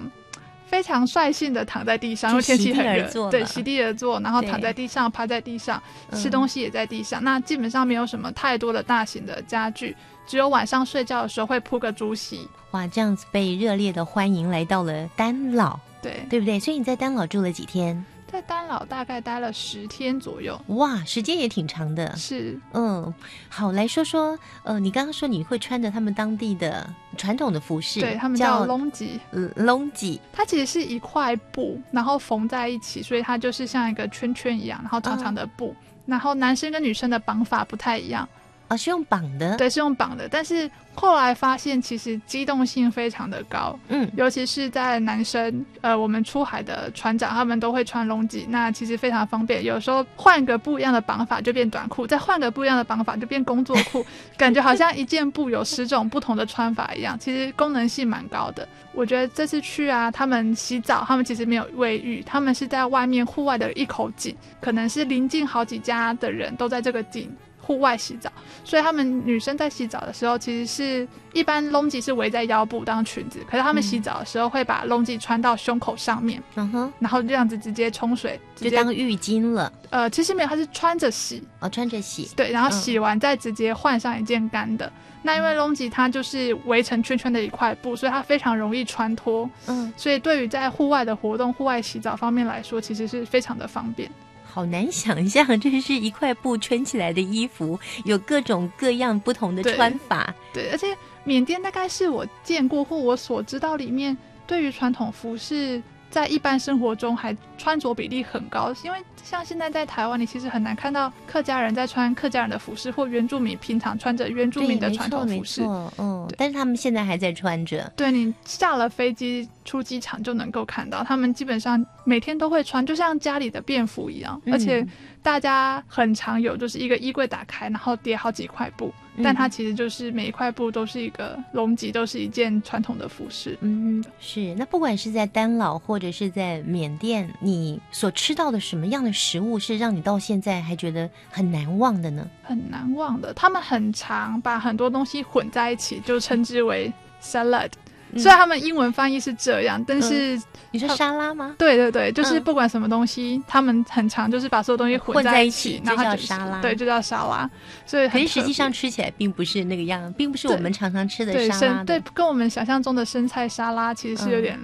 [0.66, 5.82] 非常率性的躺在地上，因为天气很热，对，席地而坐，然后躺在地上，趴在地上，
[6.14, 7.24] 吃东西也在地上。
[7.24, 9.96] 那基本上没有什么太多的大型的家具，
[10.26, 12.48] 只有晚上睡觉的时候会铺个竹席。
[12.72, 15.78] 哇，这样子被热烈的欢迎来到了丹老。
[16.04, 16.60] 对，对不对？
[16.60, 18.06] 所以你在丹老住了几天？
[18.28, 20.60] 在丹老大概待了十天左右。
[20.70, 22.16] 哇，时间也挺长的。
[22.16, 23.14] 是，嗯，
[23.48, 29.20] 好，来说说，呃，你刚刚说你会穿着他们当地的传统的服饰，对他们叫隆吉，
[29.58, 35.76] 隆脊，它其实是一块布，然后缝在一起，所以它就是像一个圈圈一样，然后长长的布，
[36.08, 38.28] 然后男生跟女生的绑法不太一样。
[38.74, 40.28] 哦，是用绑的，对，是用绑的。
[40.28, 49.64] 但是后来发现，其实机动性非常的高，嗯，尤其是在男生，呃，我们出海的船长他们都会穿龙脊，那其实非常方便。
[49.64, 54.06] 有时候换个不一样的绑法就变短裤，再换个不一样的绑法就变工作裤，
[54.36, 57.18] 感觉好像一件布有十种不同的穿法一样。
[57.18, 58.68] 其实功能性蛮高的。
[58.94, 67.36] 我觉得这次去啊，他们洗澡，他们其实没有卫浴，他们是在外面户外的一口井，可能是临近好几家的人都在这个井。
[67.66, 68.30] 户外洗澡，
[68.66, 79.72] 所以他们女生在洗澡的时候，其实是一般隆脊是围在腰部当裙子，可是他们洗澡的时候会把隆脊穿到胸口上面，嗯哼，然后这样子直接冲水，就当浴巾了。
[79.90, 84.92] 呃，其实没有，他是穿着洗，哦，穿着洗，对，然后洗完再直接换上一件干的。
[85.26, 94.12] 那因为隆吉它就是围成圈圈的一块布，所以它非常容易穿脱，嗯，所以对于在户外的活动、户外洗澡方面来说，其实是非常的方便。
[94.54, 100.32] 好难想象，这是一块布圈起来的衣服， 有各种各样不同的穿法。
[100.54, 105.82] 对，而且缅甸大概是我见过或我所知道里面，对于传统服饰。
[106.12, 115.62] 在一般生活中还穿着比例很高，因为像现在在台湾，你其实很难看到客家人在穿客家人的服饰，或原住民平常穿着原住民的传统服饰。
[115.98, 117.90] 嗯，但是他们现在还在穿着。
[117.96, 124.86] 对你下了飞机出机场就能够看到，他们基本上每天都会穿，就像家里的便服一样，而且
[125.22, 128.94] 大家很常有就是一个衣柜打开，然后叠好几块布。
[129.24, 133.56] 但它其实就是每一块布都是一个龙脊，都是一件传统的服饰。
[133.62, 134.56] 嗯，是。
[134.56, 137.53] 那不管是在丹老或者是在缅甸，你
[137.92, 142.28] 所吃到的什么样的食物是让你到现在还觉得很难忘的呢？
[142.44, 146.92] 很难忘的，他们很常把很多东西混在一起，就称之为
[147.22, 147.70] salad。
[148.16, 150.40] 虽然他们英文翻译是这样，但是
[150.70, 151.56] 你说沙拉吗？
[151.58, 156.62] 对对对，就是不管什么东西，他们很常就是把所有东西混在一起，就叫沙拉。
[156.62, 157.50] 对，就叫沙拉。
[157.88, 161.84] 所以，可是实际上吃起来并不是那个样，并不是我们常常吃的沙拉。
[161.84, 164.60] 对，跟我们想象中的生菜沙拉其实是有点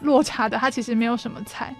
[0.00, 0.56] 落差的。
[0.56, 1.74] 它其实没有什么菜。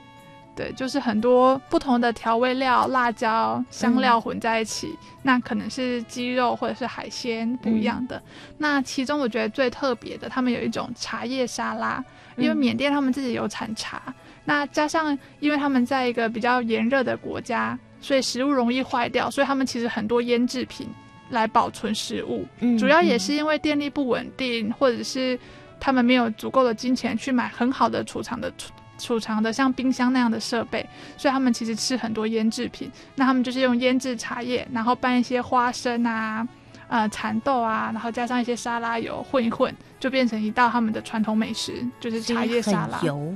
[0.59, 4.93] 对，就是很多不同的调味料、辣椒、香料混在一起，
[5.23, 8.21] 那可能是鸡肉或者是海鲜不一样的。
[8.57, 12.05] 那其中我觉得最特别的，他们有一种茶叶沙拉，
[12.37, 14.03] 因为缅甸他们自己有产茶，
[14.45, 20.89] 那加上因为他们在一个比较炎热的国家，所以食物容易坏掉，所以他们其实很多腌制品
[21.31, 22.45] 来保存食物。
[22.59, 25.39] 嗯，主要也是因为电力不稳定，或者是
[25.79, 28.53] 他们没有足够的金钱去买很好的储藏的。
[28.99, 30.87] 储藏的像冰箱那样的设备，
[31.17, 32.91] 所以他们其实吃很多腌制品。
[33.15, 36.47] 那他们就是用腌制茶叶，然后拌一些花生啊、
[36.89, 43.01] 呃蚕豆啊，然后加上一些沙拉油混一混，就变成一道他们的传统美食，就是茶叶沙拉。
[43.03, 43.35] 油。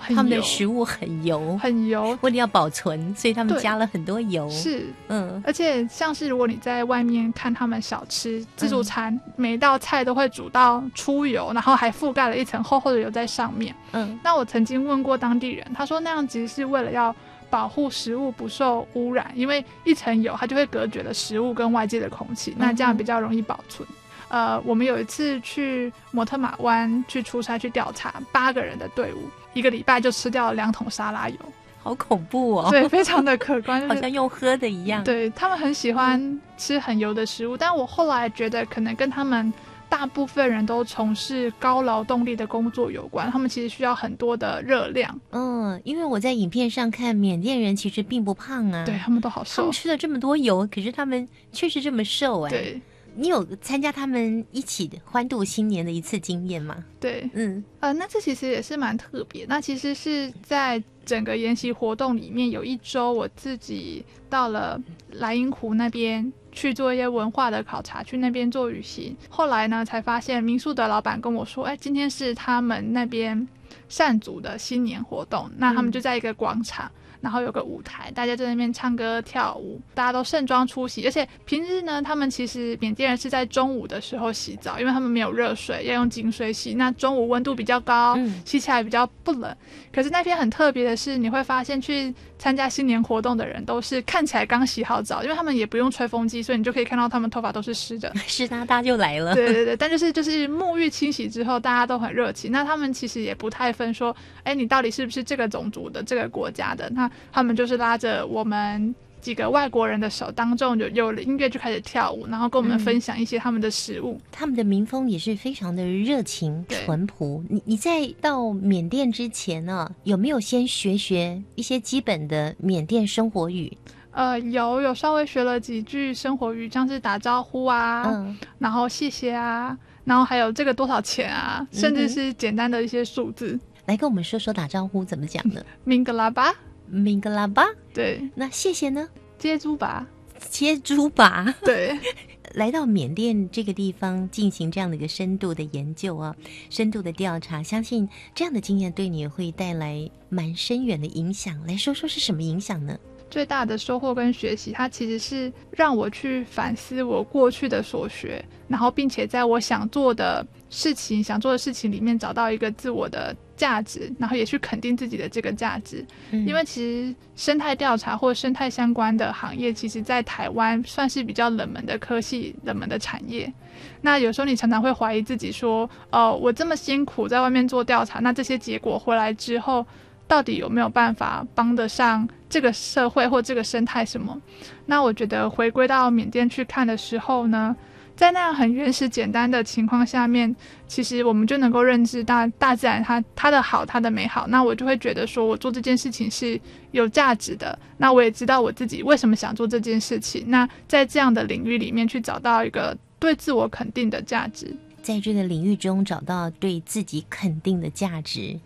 [0.00, 4.48] 他们的食物很油，很油，为了要保存，所以他们加了很多油。
[4.48, 13.74] 是，嗯，而且像是如果你在外面看他们小吃自助餐，每一道菜都会煮到出油，然后还覆盖了一层厚厚的油在上面。
[13.92, 17.14] 嗯，那我曾经问过当地人，他说那样其实是为了要
[17.50, 23.88] 保护食物不受污染，因为一层油它就会隔绝了食物跟外界的空气，那这样比较容易保存。
[24.28, 29.28] 呃，我们有一次去摩特马湾去出差去调查，八个人的队伍。
[29.54, 31.36] 一个礼拜就吃掉了两桶沙拉油，
[31.82, 32.68] 好恐怖哦！
[32.70, 35.02] 对，非常的可观， 好像用喝的一样。
[35.02, 39.52] 对他们很喜欢吃很油的食物，但我后来觉得可能跟他们
[39.88, 45.18] 大部分人都从事高劳动力的工作有关，他们其实需要很多的热量。
[45.30, 52.50] 嗯，因为我在影片上看缅甸人其实并不胖啊，对他们都好瘦，他们吃了这么多油，可是他们确实这么瘦哎。
[52.50, 52.80] 对。
[53.18, 56.84] 你有参加他们一起欢度新年的一次经验吗？
[57.00, 59.44] 对，嗯，呃，那这其实也是蛮特别。
[59.48, 69.16] 那其实是在整个研习活动里面，有一周我自己到了莱茵湖那边去做一些文化的考察，去那边做旅行。
[69.28, 73.48] 后来呢，才发现民宿的老板跟我说：“哎，今天是他们那边
[73.88, 76.88] 善族的新年活动，那他们就在一个广场。”
[77.20, 81.04] 然后有个舞台，大家在那边唱歌跳舞，大家都盛装出席。
[81.06, 86.74] 而且平日呢，他们其实缅甸人是在中午的时候洗澡，因为他们没有热水，要用井水洗。
[86.74, 89.54] 那中午温度比较高，洗起来比较不冷。
[89.92, 99.34] 可是那天很特别的是，你会发现去参加新年活动的人都是看起来刚洗好澡，因为他们也不用吹风机，所以你就可以看到他们头发都是湿的，湿哒哒就来了。
[99.34, 102.52] 对对对，但就是就是沐浴清洗之后，大家都很热情。
[102.52, 104.14] 那他们其实也不太分说，
[104.44, 106.88] 哎，你到底是不是这个种族的、这个国家的？
[106.90, 114.20] 那他们就是拉着我们几个外国人的手，当众有有音乐就开始跳舞，然后跟我们分享一些他们的食物。
[114.30, 117.42] 他们的民风也是非常的热情淳朴。
[117.48, 123.76] 你你在到缅甸之前呢，有没有先学学一些基本的缅甸生活语？
[124.12, 133.58] 呃，有有稍微学了几句生活语，像是打招呼啊，嗯然后谢谢啊，然后还有这个多少钱啊，甚至是简单的一些数字。
[133.86, 135.64] 来跟我们说说打招呼怎么讲的？
[135.84, 136.52] 明格拉巴，
[136.90, 137.66] 明格拉巴。
[137.92, 139.08] 对，那谢谢呢？
[139.38, 140.06] 接猪吧，
[140.50, 141.54] 接猪吧。
[141.62, 141.98] 对。
[142.54, 146.34] 来到缅甸这个地方进行这样的一个深度的研究啊，
[146.70, 151.62] 深度的调查，相信这样的经验对你会带来蛮深远的影响。
[151.66, 152.98] 来说说是什么影响呢？
[153.30, 166.02] 最大的收获跟学习，它其实是让我去反思我过去的所学，然后并且在我想做的事情、想做的事情里面找到一个自我的价值，然后也去肯定自己的这个价值。
[166.30, 173.52] 嗯因为其实生态调查或生态相关的行业，其实在台湾算是比较冷门的科系、冷门的产业。
[174.00, 179.84] 那有时候你常常会怀疑自己说，哦，我这么辛苦在外面做调查，那这些结果回来之后，
[180.26, 184.40] 到底有没有办法帮得上这个社会或这个生态什么？
[184.86, 187.76] 那我觉得回归到缅甸去看的时候呢，
[188.18, 190.52] 在那样很原始简单的情况下面，
[190.88, 194.44] 其实我们就能够认知大大自然它它的好，它的美好。
[194.48, 196.60] 那我就会觉得说我做这件事情是
[196.90, 197.78] 有价值的。
[197.96, 200.42] 那我也知道我自己为什么想做这件事情。
[200.48, 204.74] 那在这样的领域里面去找到一个对自我肯定的价值。
[205.00, 208.58] 在这个领域中找到对自己肯定的价值。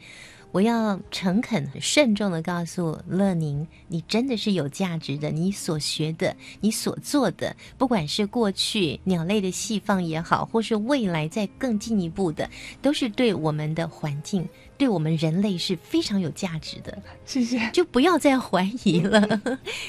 [0.52, 5.30] 我要诚恳、慎重的告诉乐宁，你真的是有价值的。
[5.30, 12.48] 你所学的，你所做的，不管是过去鸟类的细放也好，或是未来再更进一步的，
[12.82, 14.46] 都是对我们的环境、
[14.76, 17.02] 对我们人类是非常有价值的。
[17.24, 19.40] 谢谢，就不要再怀疑了，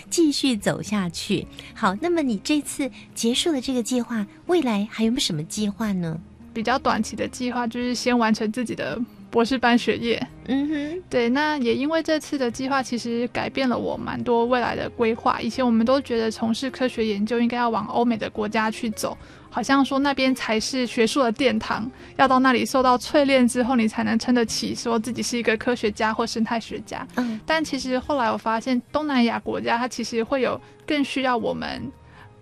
[0.10, 1.46] 继续走下去。
[1.76, 6.18] 好，那么你这次结束了这个计划，未来还有没有什么计划呢？
[6.54, 8.98] 比较短期的计划就是先完成自己的
[9.34, 10.28] 博士班学业。
[10.46, 15.42] 嗯哼，对，那也因为这次的计划，其实改变了我蛮多未来的规划。
[15.42, 19.18] 以前我们都觉得从事科学研究应该要往欧美的国家去走，
[19.50, 27.08] 好像说那边才是学术的殿堂，要到那里受到淬炼之后，你才能撑得起说自己是一个科学家或生态学家。
[27.16, 31.92] 嗯，但其实后来我发现，东南亚国家它其实会有更需要我们。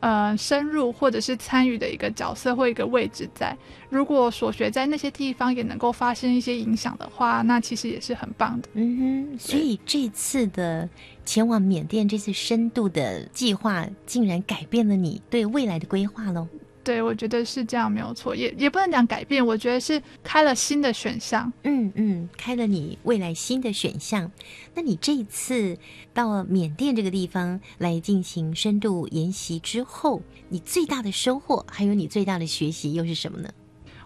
[0.02, 3.56] 呃，深入或者是参与的一个角色或一个位置在，
[3.90, 8.68] 如果所学在那些地方也能够发生一些影响的话，那其实也是很棒的。
[8.74, 10.90] 嗯哼，所以这次的
[11.24, 16.48] 前往缅甸这次深度的计划，竟然改变了你对未来的规划喽。
[16.84, 21.52] 对，我觉得是这样，没有错，也也不能讲改变，我觉得是开了新的选项。
[21.64, 24.32] 嗯嗯，开了你未来新的选项。
[24.74, 25.78] 那你这一次
[26.14, 33.50] 到缅甸这个地方来进行深度研习之后，你最大的收获，还有你最大的学习又是什么呢？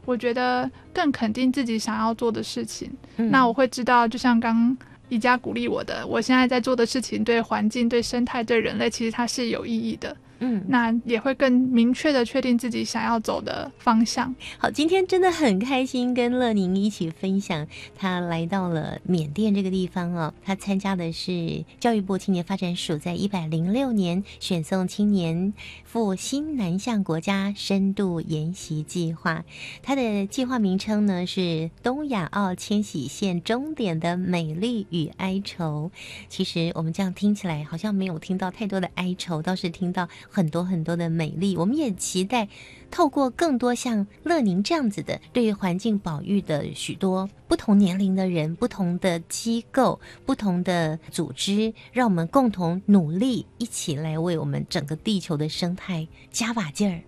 [0.03, 2.91] 我觉得更肯定自己想要做的事情。
[3.17, 4.77] 嗯那我会知道，就像刚
[5.09, 10.15] 宜家鼓励我的，我现在在做的事情对环境、对生态、对人类，其实它是有意义的。
[10.45, 14.33] 嗯，那也会更明确的确定自己想要走的方向。
[14.59, 17.65] 好，今天真的很开心跟乐宁一起分享，
[17.95, 25.51] 他来到了缅甸这个地方哦，他参加的是教育部青年发展署在一百零六年选送青年
[25.95, 29.45] 赴新南向国家深度研习计划，
[29.81, 35.91] 它的计划名称呢是东亚澳千禧线终点的美丽与哀愁。
[36.27, 40.09] 其实我们这样听起来好像没有听到太多的哀愁，倒是听到。
[40.29, 42.49] 很多很多的美丽，我们也期待
[42.91, 57.01] 透过更多像乐宁这样子的对于环境保育的许多不同年龄的人、不同的机构、不同的组织，让我们共同努力，一起来为我们整个地球的生态加把劲儿，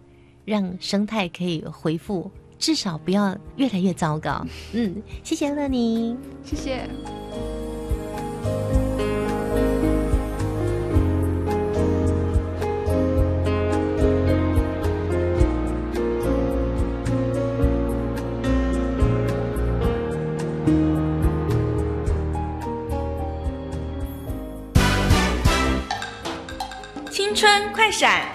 [0.45, 2.29] 让生态可以恢复，
[2.59, 4.45] 至少不要越来越糟糕。
[4.73, 6.87] 嗯，谢谢乐宁，谢谢。
[27.37, 28.25] 春快闪，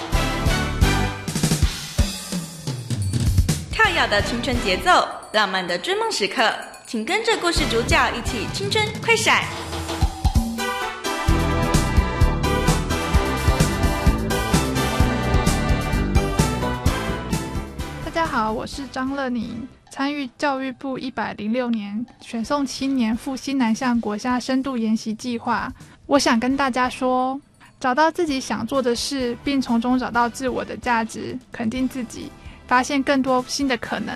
[3.72, 6.54] 跳跃的青春节奏，浪漫的追梦时刻，
[6.86, 9.42] 请跟着故事主角一起青春快闪。
[18.04, 25.72] 大家好，我是张乐宁，参与教育部一百零六年选送青年赴西南向国家深度研习计划。
[26.06, 27.40] 我想跟大家说。
[27.82, 32.30] 找到自己想做的事，并从中找到自我的价值，肯定自己，
[32.64, 34.14] 发现更多新的可能。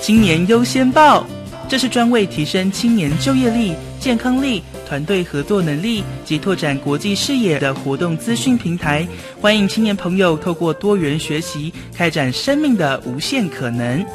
[0.00, 1.26] 青年优先报，
[1.68, 9.04] 这是专为提升青年就业力健康力、团队合作能力及拓展国际视野的活动资讯平台，
[9.40, 14.06] 欢迎青年朋友透过多元学习，开展生命的无限可能。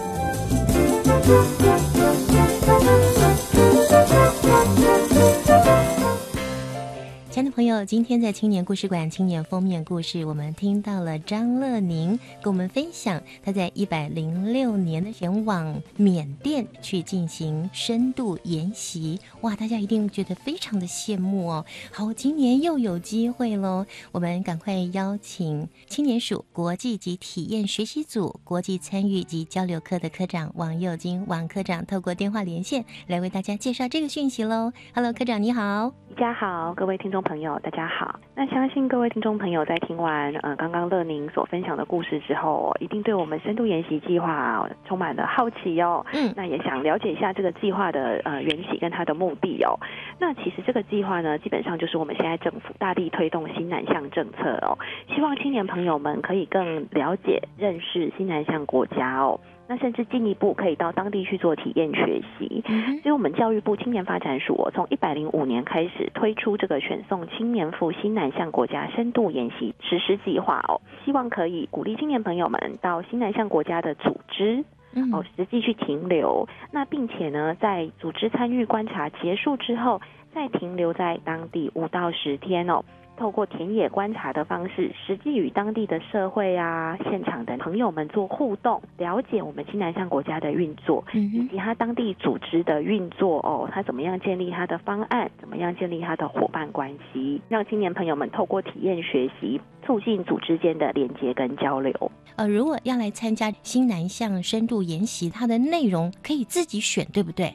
[7.58, 21.66] 朋友，今天在青年故事馆青年封面故事，我们听到了张乐宁跟我们分享他在一百零六年的前往缅甸去进行深度研习，哇，大家一定觉得非常的羡慕哦。
[21.92, 34.72] 好，今年又有机会喽，我们赶快邀请青年署国际及体验学习组国际参与及交流科的科长王佑金王科长，透过电话连线来为大家介绍这个讯息喽。
[34.94, 37.18] Hello，科长你好，大家好，各位听众。
[37.24, 38.20] 朋友，大家好。
[38.36, 46.06] 那相信各位听众朋友在听完呃刚刚乐宁所分享的故事之后，一定对我们深度研习计划充满了好奇哦。
[46.14, 49.78] 嗯，那也想了解一下这个计划的呃缘起跟它的目的哦。
[50.20, 54.78] 那其实这个计划呢，基本上就是我们现在政府大力推动新南向政策哦，
[55.14, 59.40] 希望青年朋友们可以更了解认识新南向国家哦。
[59.68, 62.64] 那甚至进一步可以到当地去做体验学习，
[63.04, 74.64] 所以我们教育部青年发展署从一百零五年开始推出这个选送青年赴新南向国家深度研习实施计划哦，希望可以鼓励青年朋友们到新南向国家的组织
[75.12, 80.02] 哦实际去停留，那并且呢在组织参与观察结束之后，
[80.34, 82.84] 再停留在当地五到十天哦。
[83.18, 101.92] 透过田野观察的方式，实际与当地的社会啊、现场的朋友们做互动，了解我们新南向国家的运作，以及他当地组织的运作哦，他怎么样建立他的方案，怎么样建立他的伙伴关系，让青年朋友们透过体验学习，促进组织间的连接跟交流。
[102.36, 107.52] 呃，如果要来参加新南向深度研习，它的内容可以自己选，对不对？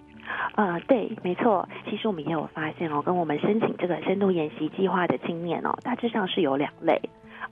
[0.54, 1.66] 呃，对，没错。
[1.88, 7.00] 其实我们也有发现哦，跟我们申请这个深度研习计划的青年哦，大致上是有两类。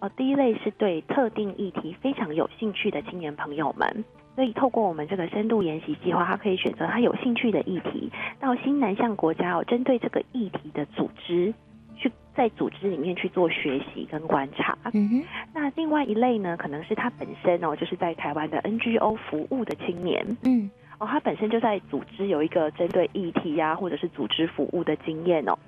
[0.01, 11.53] 呃，第一类是对特定议题非常有兴趣的青年朋友们，所以透过我们这个深度研习计划，他可以选择他有兴趣的议题，到新南向国家哦，针对这个议题的组织
[11.97, 14.77] 去在组织里面去做学习跟观察。
[14.93, 15.23] 嗯哼。
[15.53, 20.25] 那另外一类呢，可能是他本身哦，就是在台湾的 NGO 服务的青年。
[20.45, 20.71] 嗯。
[21.01, 25.59] 哦，他本身就在组织有一个针对议题呀，或者是组织服务的经验哦。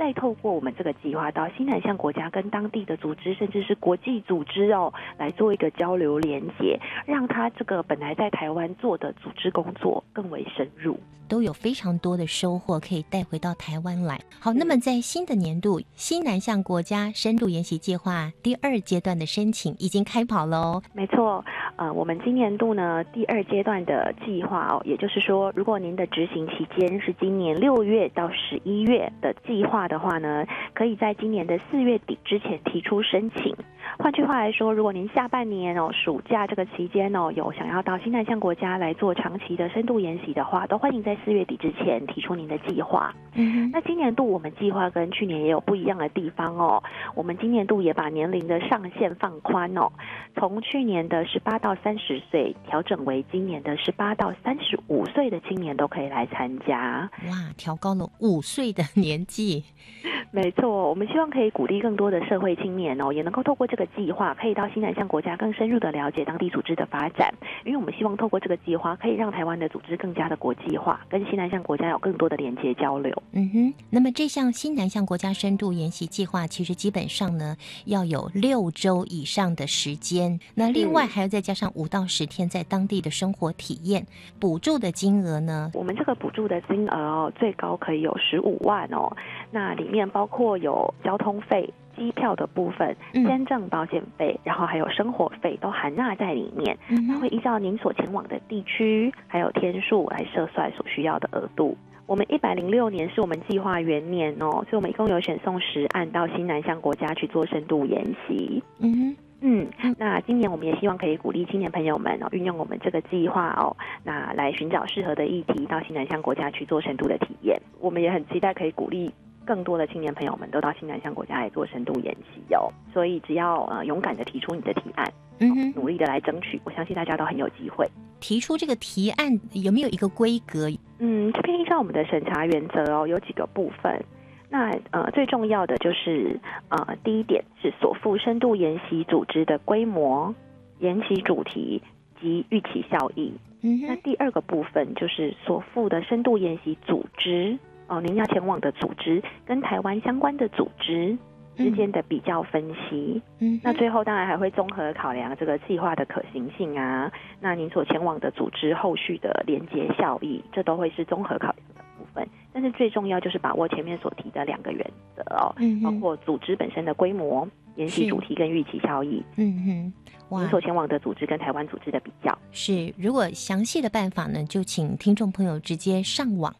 [0.00, 10.98] 再透过我们这个计划到新南向国家跟当地的组织，甚至是国际组织哦，来做一个交流连接，让他这个本来在台湾做的组织工作更为深入。
[11.28, 14.18] 都有非常多的收获可以带回到台湾来。
[14.40, 20.82] 好，那么在新的年度新南向国家深度研习计划第二阶段的申请已经开跑了哦。
[20.92, 21.44] 没错，
[21.76, 33.54] 呃，我们今年度呢第二阶段的计划哦，也就是说，如果您的执行期间是今年六月到十一月的计划的话呢，可以在今年的四月底之前提出申请。
[33.98, 43.12] 换句话来说，如果您下半年哦暑假这个期间哦有想要到新南向国家来做长期的深度研习的话，都欢迎在四月底之前提出您的计划。
[43.34, 46.82] 嗯，那今年度我们计划跟去年也有不一样的地方哦。
[47.14, 49.90] 我们今年度也把年龄的上限放宽哦，
[50.36, 57.10] 从去年的十八到三十岁调整为今年的十八到三十五岁的青年都可以来参加。
[57.26, 59.64] 哇，调高了五岁的年纪。
[60.32, 67.34] 没错，我们希望可以鼓励更多的社会青年哦，也能够透过这个计划，可以到新南向国家更深入的了解当地组织的发展。
[67.64, 73.12] 因为我们希望透过这个计划，可以让台湾的组织更加的国际化，跟新南向国家有更多的连接交流。
[73.32, 84.06] 嗯哼，那么这项新南向国家深度研习计划，其实基本上呢要有六周以上的时间，那另外还要再加上五到十天在当地的生活体验。
[84.38, 85.70] 补助的金额呢？
[85.74, 89.12] 我们这个补助的金额哦，最高可以有十五万哦。
[89.50, 91.72] 那里面包括有交通费。
[91.96, 96.74] 机票的部分、签证、保险费，然后还有生活费都含纳在里面。
[97.06, 101.76] 那会依照您所前往的地区还有天数来设算所需要的额度。
[102.06, 108.62] 我们一百零六年是我们计划元年哦，所以我们一共有选送十案到新南向国家去做深度研习。
[108.78, 109.66] 嗯嗯，
[109.98, 117.60] 那今年我们也希望可以鼓励青年朋友们哦，运用我们这个计划哦，那来寻找适合的议题到新南向国家去做深度的体验。
[117.78, 119.12] 我们也很期待可以鼓励。
[119.44, 127.88] 更多的青年朋友们都到新南向国家来做深度研习哦，所以只要呃勇敢的提出你的提案，嗯哼，努力的来争取，我相信大家都很有机会。
[128.20, 130.68] 提出这个提案有没有一个规格？
[130.98, 134.04] 嗯，这边依照我们的审查原则哦，有几个部分。
[134.50, 136.38] 那呃最重要的就是
[136.68, 140.34] 呃第一点是所附深度研习组织的规模、
[140.80, 141.82] 研习主题
[142.20, 143.32] 及预期效益。
[143.62, 147.58] 嗯，那第二个部分就是所附的深度研习组织。
[147.90, 151.18] 哦，您要前往的组织跟台湾相关的组织
[151.56, 153.20] 之间的比较分析。
[153.40, 162.26] 嗯，那最后当然还会综合考量这个计划的可行性啊，那您所前往的组织后续的连接效益，这都会是综合考量的部分。
[162.52, 164.84] 但是最重要就是把握前面所提的两个原
[165.16, 169.20] 则哦，嗯包括组织本身的规模、研习主题跟预期效益。
[169.36, 169.92] 嗯哼，
[170.28, 172.36] 哇您所前往的组织跟台湾组织的比较。
[172.52, 176.54] 是，如果详细的办法呢，就请听众朋友直接上网，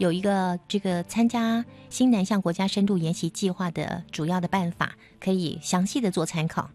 [0.00, 6.70] 有一个这个参加新南向国家深度研习计划的主要的办法，可以详细的做参考。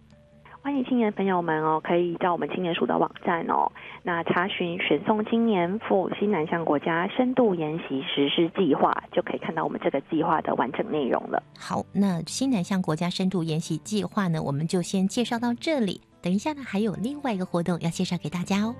[0.61, 3.71] 欢迎青年朋友们哦，可以到我们青年署的网站哦，
[4.03, 11.41] 那查询选送青年赴新南向国家深度研习实施计划，就可以看到我们这个计划的完整内容了。
[11.57, 15.99] 好，那新南向国家深度研习计划呢，我们就先介绍到这里。
[16.21, 18.76] 等一下呢，还有另外一个活动要介绍给大家哦。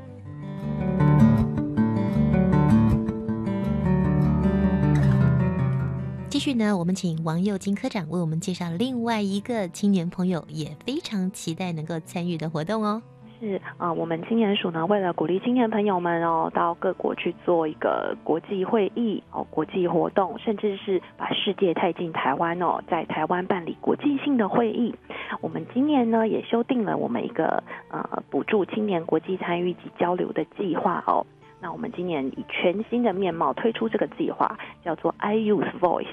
[6.36, 13.02] 继续呢，我们请王佑金科长为我们介绍另外一个青年朋友也非常期待能够参与的活动哦。
[13.40, 24.94] 是啊、我们青年署呢，为了鼓励青年朋友们哦，到各国去做一个国际会议哦，国际活动，甚至是把世界带进台湾哦，在台湾办理国际性的会议。
[25.40, 31.26] 我们今年呢，也修订了我们一个呃补助青年国际参与及交流的计划哦。
[31.66, 36.05] 那我们今年以全新的面貌推出这个计划，叫做 I Youth Voice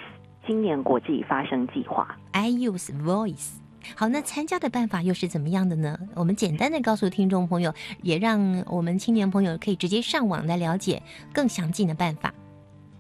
[0.47, 2.17] 青年国际发声计划。
[2.31, 3.59] I Youth Voice。
[3.95, 5.95] 好，那参加的办法又是怎么样的呢？
[6.17, 11.03] 我们简单的告诉听众朋友，也让我们青年朋友可以直接上网来了解
[11.35, 12.33] 更详尽的办法。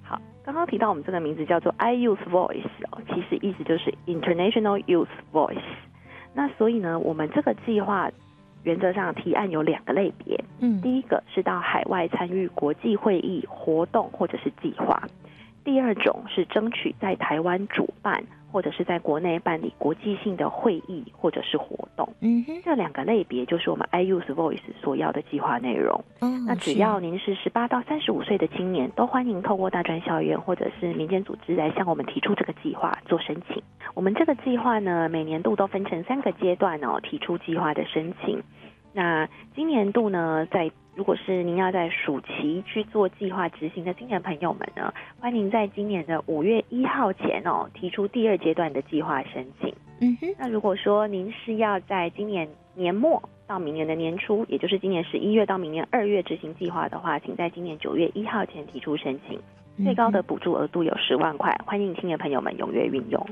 [0.03, 5.57] 好，刚刚提到我们这个名字叫做 I Youth Voice 哦，其实意思就是 International Youth Voice。
[6.35, 8.11] 那所以呢，我们这个计划
[8.65, 15.03] 原则上提案有两个类别，嗯，第一个是到海外参与国际会议活动或者是计划，
[15.65, 22.09] 第二种是争取在台湾主办或者是在国内办理国际性的会议或者是活动。
[22.21, 26.05] 嗯哼，这两个类别就是我们 I Youth Voice 所要的计划内容。
[26.21, 33.63] 嗯，那只要您是十八到三十五岁的青年，都欢迎透过大专校园或者是民间组织来向我们提出这个计划做申请。
[33.95, 38.43] 我们这个计划呢，每年度都分成三个阶段哦，提出计划的申请。
[38.93, 39.27] 那
[39.57, 49.75] 今年度呢，在如果是您要在暑期去做计划执行的青年朋友们呢，欢迎在今年的五月一号前哦，提出第二阶段的计划申请。
[50.01, 59.41] 嗯哼，那如果说您是要在今年年末到明年的年初，也就是今年十一月到明年二月执行计划的话，请在今年九月一号前提出申请。
[59.83, 63.27] 最高的补助额度有十万块，欢迎青年朋友们踊跃运用。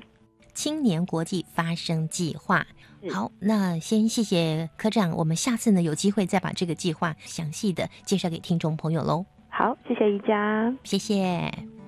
[0.54, 2.66] 青年国际发声计划。
[3.10, 9.24] 好，那先谢谢科长，我们下次呢有机会再把这个计划详细的介绍给听众朋友喽。
[9.48, 11.79] 好，谢谢宜家，谢谢。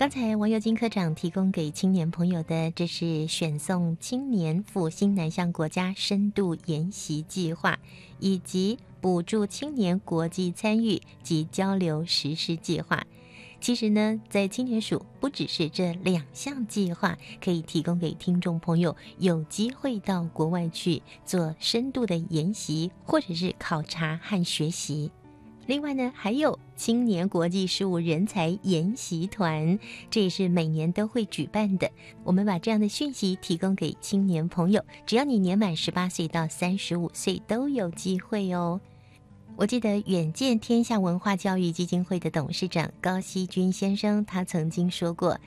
[0.00, 7.78] 刚才王友金科长提供给青年朋友的，这是选送青年赴新南向国家深度研习计划，
[8.18, 13.06] 以及补助青年国际参与及交流实施计划。
[13.60, 25.10] 其实呢，在青年署不只是这两项计划可以提供给听众朋友有机会到国外去做深度的研习，或者是考察和学习。
[25.66, 29.78] 另外呢，还有青年国际事务人才研习团，
[30.10, 31.88] 这也是每年都会举办的。
[32.24, 38.80] 我们把这样的讯息提供给青年朋友，只要你年满十八岁到三十五岁都有机会哦。
[39.54, 45.38] 我记得远见天下文化教育基金会的董事长高希军先生，他曾经说过，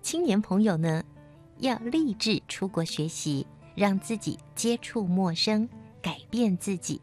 [0.00, 1.02] 青年朋友呢
[1.58, 3.44] 要立志出国学习，
[3.74, 5.68] 让自己接触陌生，
[6.00, 7.00] 改变自己，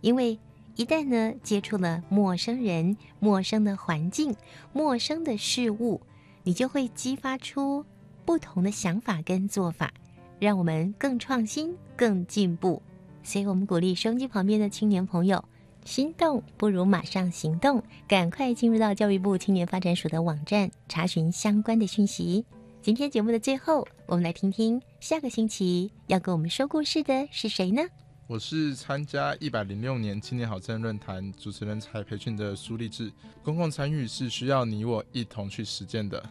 [0.00, 0.36] 因为。
[0.76, 4.34] 一旦呢接触了陌生人、陌生的环境、
[4.72, 6.00] 陌生的事物，
[6.42, 7.84] 你就会激发出
[8.24, 9.92] 不同的想法跟做法，
[10.40, 12.82] 让我们更创新、更进步。
[13.22, 15.42] 所以，我们鼓励收音机旁边的青年朋友，
[15.84, 22.44] 心动不如马上行动，赶快进入到教育部青年发展署的网站查询相关的讯息。
[22.82, 27.82] 今天节目的最后，我们来听听下个星期要跟我们说故事的是谁呢？
[28.26, 33.12] 我是参加一百零六年青年好政论坛主持人才培训的苏立志。
[33.42, 36.24] 公共参与是需要你我一同去实践的。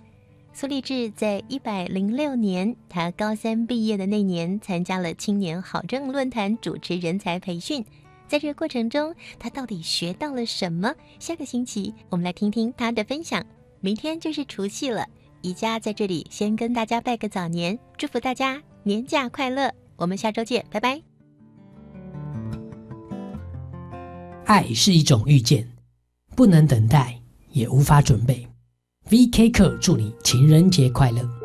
[0.54, 7.86] 苏立志在一百零六年，他高三毕业的那年，参加了青年好政论坛主持人才培训。
[8.28, 10.94] 在这个过程中，他到底学到了什么？
[11.20, 13.44] 下个星期我们来听听他的分享。
[13.82, 15.08] 明天就是除夕了，
[15.42, 19.72] 宜家在这里先跟大家拜个早年，祝福大家年假快乐。
[19.96, 21.13] 我们下周见，拜拜。
[24.46, 25.68] 爱是一种遇见，
[26.36, 27.20] 不能等待，
[27.52, 28.48] 也无法准备。
[29.10, 29.50] V.K.
[29.50, 31.43] 课祝你情人节快乐。